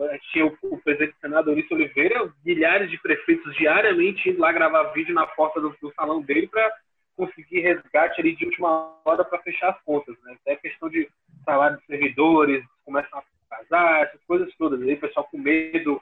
[0.00, 4.40] a gente tinha o, o presidente do Senado, Eurício Oliveira, milhares de prefeitos diariamente indo
[4.40, 6.72] lá gravar vídeo na porta do, do salão dele para
[7.16, 10.16] conseguir resgate ali de última hora para fechar as contas.
[10.22, 10.36] Né?
[10.40, 11.08] Até questão de
[11.44, 13.24] salário de servidores, começam a
[13.56, 14.80] casar, essas coisas todas.
[14.80, 16.00] Aí o pessoal com medo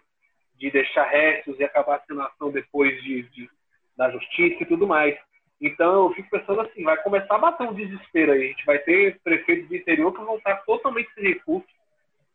[0.59, 3.51] de deixar restos e acabar sendo ação depois de, de,
[3.97, 5.17] da justiça e tudo mais.
[5.61, 8.45] Então eu fico pensando assim, vai começar a bater um desespero aí.
[8.45, 11.71] A gente vai ter prefeitos do interior que vão estar totalmente sem recursos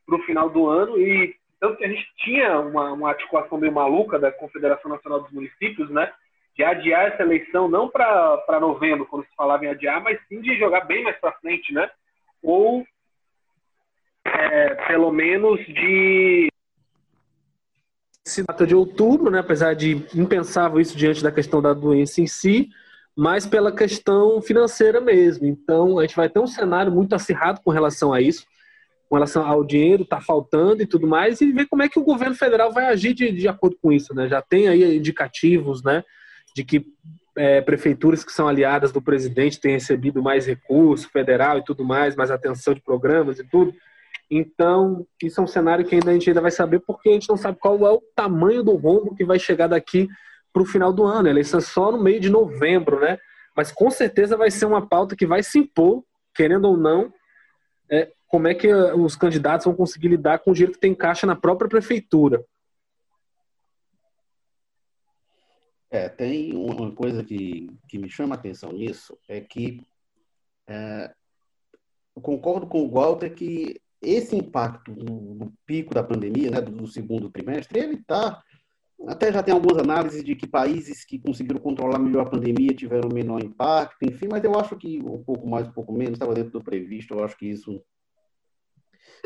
[0.05, 3.71] para o final do ano e tanto que a gente tinha uma, uma articulação meio
[3.71, 6.11] maluca da Confederação Nacional dos Municípios, né?
[6.55, 10.57] De adiar essa eleição não para novembro, quando se falava em adiar, mas sim de
[10.57, 11.89] jogar bem mais para frente, né?
[12.41, 12.83] Ou
[14.25, 16.50] é, pelo menos de
[18.31, 22.27] se data de outubro, né, apesar de impensável isso diante da questão da doença em
[22.27, 22.69] si,
[23.15, 25.45] mas pela questão financeira mesmo.
[25.45, 28.45] Então, a gente vai ter um cenário muito acirrado com relação a isso,
[29.09, 32.03] com relação ao dinheiro está faltando e tudo mais, e ver como é que o
[32.03, 34.13] governo federal vai agir de, de acordo com isso.
[34.15, 34.29] Né?
[34.29, 36.03] Já tem aí indicativos né,
[36.55, 36.85] de que
[37.35, 42.15] é, prefeituras que são aliadas do presidente têm recebido mais recurso federal e tudo mais,
[42.15, 43.73] mais atenção de programas e tudo.
[44.33, 47.27] Então, isso é um cenário que ainda a gente ainda vai saber, porque a gente
[47.27, 50.07] não sabe qual é o tamanho do rombo que vai chegar daqui
[50.53, 51.27] para o final do ano.
[51.27, 53.19] A é só no meio de novembro, né?
[53.53, 57.13] Mas com certeza vai ser uma pauta que vai se impor, querendo ou não,
[57.91, 61.27] é, como é que os candidatos vão conseguir lidar com o dinheiro que tem caixa
[61.27, 62.41] na própria prefeitura.
[65.89, 69.85] É, tem uma coisa que, que me chama a atenção nisso, é que
[70.65, 71.13] é,
[72.15, 76.71] eu concordo com o Walter que esse impacto no, no pico da pandemia, né, do,
[76.71, 78.41] do segundo trimestre, ele está.
[79.07, 83.09] Até já tem algumas análises de que países que conseguiram controlar melhor a pandemia tiveram
[83.09, 86.51] menor impacto, enfim, mas eu acho que um pouco mais, um pouco menos, estava dentro
[86.51, 87.15] do previsto.
[87.15, 87.83] Eu acho que isso.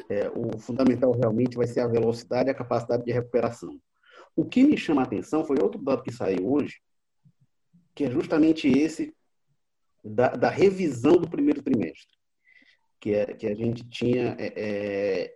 [0.10, 3.80] É, o fundamental realmente vai ser a velocidade e a capacidade de recuperação.
[4.36, 6.82] O que me chama a atenção foi outro dado que saiu hoje,
[7.94, 9.14] que é justamente esse
[10.04, 11.45] da, da revisão do primeiro
[13.06, 15.36] que, é, que a gente tinha é, é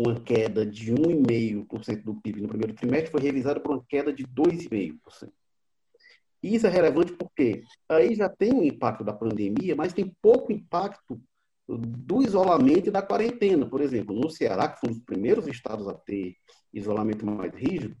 [0.00, 4.26] uma queda de 1,5% do PIB no primeiro trimestre, foi revisada por uma queda de
[4.26, 5.30] 2,5%.
[6.42, 11.20] Isso é relevante porque aí já tem um impacto da pandemia, mas tem pouco impacto
[11.68, 13.66] do isolamento e da quarentena.
[13.66, 16.34] Por exemplo, no Ceará, que foi um dos primeiros estados a ter
[16.72, 17.94] isolamento mais rígido,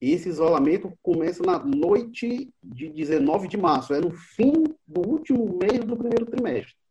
[0.00, 5.84] esse isolamento começa na noite de 19 de março, é no fim do último mês
[5.84, 6.81] do primeiro trimestre.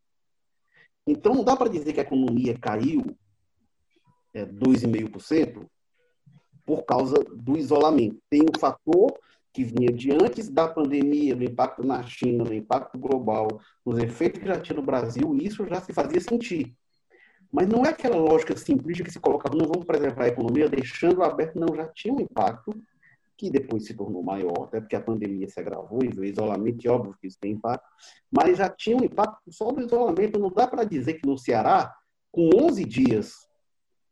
[1.05, 3.15] Então, não dá para dizer que a economia caiu
[4.33, 5.65] é, 2,5%
[6.65, 8.21] por causa do isolamento.
[8.29, 9.13] Tem um fator
[9.53, 14.39] que vinha de antes da pandemia, do impacto na China, do impacto global, os efeitos
[14.39, 16.73] que já tinha no Brasil, e isso já se fazia sentir.
[17.51, 21.21] Mas não é aquela lógica simplista que se colocava, não vamos preservar a economia, deixando
[21.21, 22.73] aberto, não, já tinha um impacto
[23.41, 26.87] que depois se tornou maior, até porque a pandemia se agravou e o isolamento, e
[26.87, 27.89] óbvio que isso tem impacto,
[28.31, 30.37] mas já tinha um impacto só do isolamento.
[30.37, 31.91] Não dá para dizer que no Ceará,
[32.31, 33.33] com 11 dias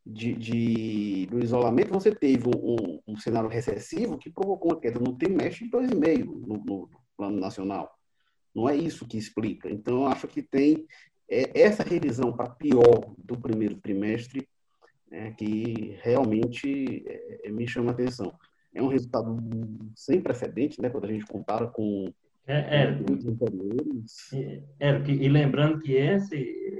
[0.03, 5.15] de, de do isolamento, você teve um, um, cenário recessivo que provocou uma queda no
[5.15, 7.87] trimestre de 2,5% no, no plano nacional.
[8.55, 9.69] Não é isso que explica.
[9.69, 10.87] Então, eu acho que tem
[11.29, 14.49] é, essa revisão para pior do primeiro trimestre
[15.11, 18.33] é, que realmente é, me chama a atenção
[18.73, 19.37] é um resultado
[19.95, 22.13] sem precedente, né, quando a gente compara com
[22.47, 24.33] é, é, os anteriores.
[24.79, 26.35] É, e, e, lembrando que esse,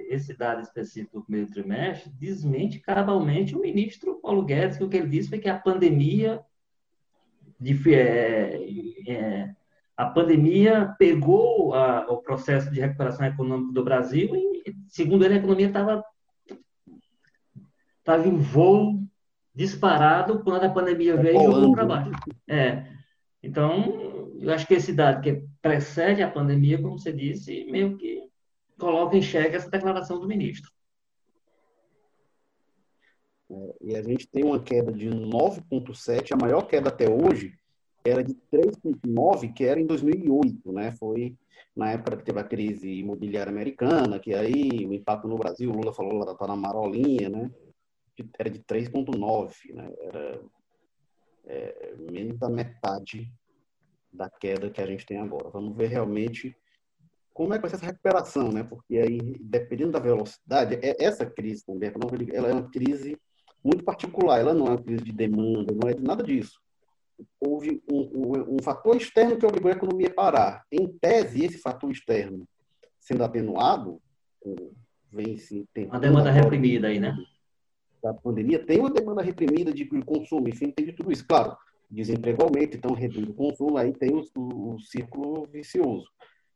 [0.10, 4.98] esse dado específico do primeiro trimestre desmente cabalmente o ministro Paulo Guedes, que o que
[4.98, 6.44] ele disse foi que a pandemia
[7.60, 8.66] de, é,
[9.08, 9.56] é,
[9.96, 15.38] a pandemia pegou a, o processo de recuperação econômica do Brasil e, segundo ele, a
[15.38, 16.04] economia estava
[18.00, 19.00] estava em voo
[19.54, 22.12] disparado quando a pandemia veio e jogou para baixo.
[22.48, 22.86] É.
[23.42, 28.24] Então, eu acho que esse dado que precede a pandemia, como você disse, meio que
[28.78, 30.72] coloca em xeque essa declaração do ministro.
[33.52, 37.58] É, e a gente tem uma queda de 9,7, a maior queda até hoje
[38.06, 40.92] era de 3,9, que era em 2008, né?
[40.92, 41.36] Foi
[41.76, 45.74] na época que teve a crise imobiliária americana, que aí o impacto no Brasil, o
[45.74, 47.30] Lula falou lá tá na marolinha,
[48.38, 49.92] era de 3,9, né?
[50.02, 50.42] Era
[51.46, 53.32] é, menos da metade
[54.12, 55.50] da queda que a gente tem agora.
[55.50, 56.56] Vamos ver realmente
[57.34, 58.64] como é que vai ser essa recuperação, né?
[58.64, 61.92] Porque aí, dependendo da velocidade, é, essa crise também,
[62.34, 63.18] ela é uma crise
[63.64, 66.60] muito particular, ela não é uma crise de demanda, não é de nada disso.
[67.40, 70.66] Houve um, um, um fator externo que obrigou a economia a parar.
[70.72, 72.48] Em tese, esse fator externo
[73.00, 74.02] sendo atenuado,
[75.12, 77.16] vem se Uma demanda reprimida aí, né?
[78.02, 81.26] Da pandemia, tem uma demanda reprimida de consumo, enfim, tem de tudo isso.
[81.28, 81.56] Claro,
[81.90, 86.08] desemprego aumenta, então reduz o consumo, aí tem o, o, o círculo vicioso.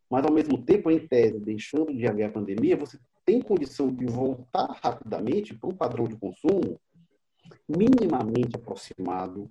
[0.10, 4.06] Mas, ao mesmo tempo, em tese, deixando de haver a pandemia, você tem condição de
[4.06, 6.80] voltar rapidamente para um padrão de consumo
[7.68, 9.50] minimamente aproximado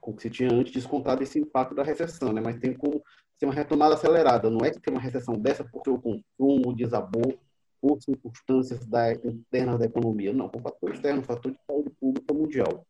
[0.00, 2.40] com o que se tinha antes, descontado esse impacto da recessão, né?
[2.40, 3.02] mas tem como
[3.36, 4.50] ser uma retomada acelerada.
[4.50, 7.38] Não é que tem uma recessão dessa porque o consumo desabou
[7.80, 10.32] por circunstâncias da, internas da economia.
[10.32, 12.86] Não, por fator externo, fator de saúde pública mundial.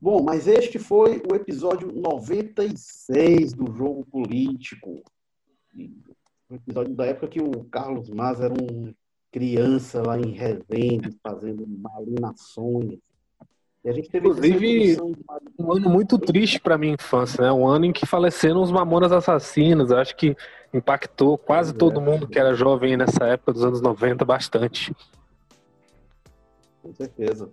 [0.00, 5.02] Bom, mas este foi o episódio 96 do Jogo Político.
[6.48, 8.94] O episódio da época que o Carlos Mas era um
[9.30, 12.98] criança lá em Resende, fazendo malinações.
[12.98, 13.04] E
[13.40, 14.98] a gente teve Inclusive,
[15.58, 17.52] um ano muito triste para minha infância, né?
[17.52, 19.90] Um ano em que faleceram os Mamonas Assassinos.
[19.90, 20.36] Acho que
[20.72, 24.94] impactou quase todo mundo que era jovem nessa época dos anos 90 bastante.
[26.82, 27.48] Com certeza.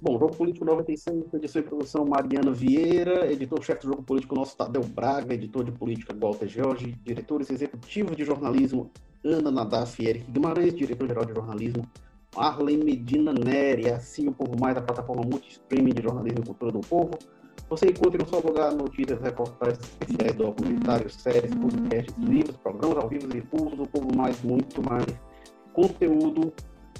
[0.00, 4.82] Bom, Jogo Político 95, edição e produção Mariana Vieira, editor-chefe do Jogo Político nosso Tadeu
[4.82, 8.90] Braga, editor de política Walter Jorge, diretores executivos de jornalismo
[9.24, 11.88] Ana Nadaf e Eric Guimarães, diretor-geral de jornalismo
[12.36, 16.80] Arlen Medina Neri, assim o povo mais da plataforma multi-streaming de jornalismo e cultura do
[16.80, 17.10] povo.
[17.68, 23.36] Você encontra no seu lugar notícias, reportagens especiais, documentários, séries, podcasts, livros, programas ao vivo
[23.36, 25.06] e cursos do povo mais, muito mais
[25.72, 26.52] conteúdo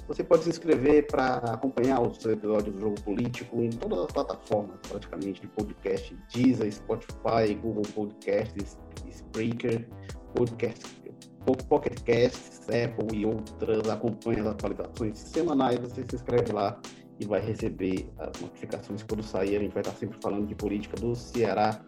[0.07, 4.77] você pode se inscrever para acompanhar os episódios do Jogo Político em todas as plataformas,
[4.87, 8.77] praticamente, de podcast, Deezer, Spotify, Google Podcasts,
[9.09, 9.87] Spreaker,
[10.35, 11.02] Podcast,
[11.43, 13.89] Pocket Casts, Apple e outras.
[13.89, 16.79] Acompanhe as atualizações semanais, você se inscreve lá
[17.19, 19.57] e vai receber as notificações quando sair.
[19.57, 21.79] A gente vai estar sempre falando de política do Ceará,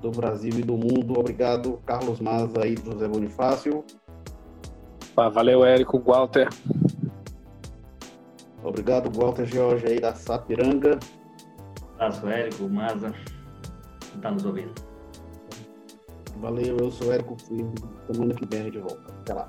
[0.00, 1.18] do Brasil e do mundo.
[1.18, 3.84] Obrigado, Carlos Maza e José Bonifácio.
[5.14, 6.48] Valeu, Érico, Walter.
[8.62, 10.98] Obrigado, Walter George aí da Sapiranga.
[11.94, 13.12] Abraço, Érico, Maza,
[14.00, 14.89] que está nos ouvindo.
[16.40, 17.74] Valeu, eu sou Érico Firme.
[18.10, 19.12] Semana que vem gente volta.
[19.20, 19.48] Até lá.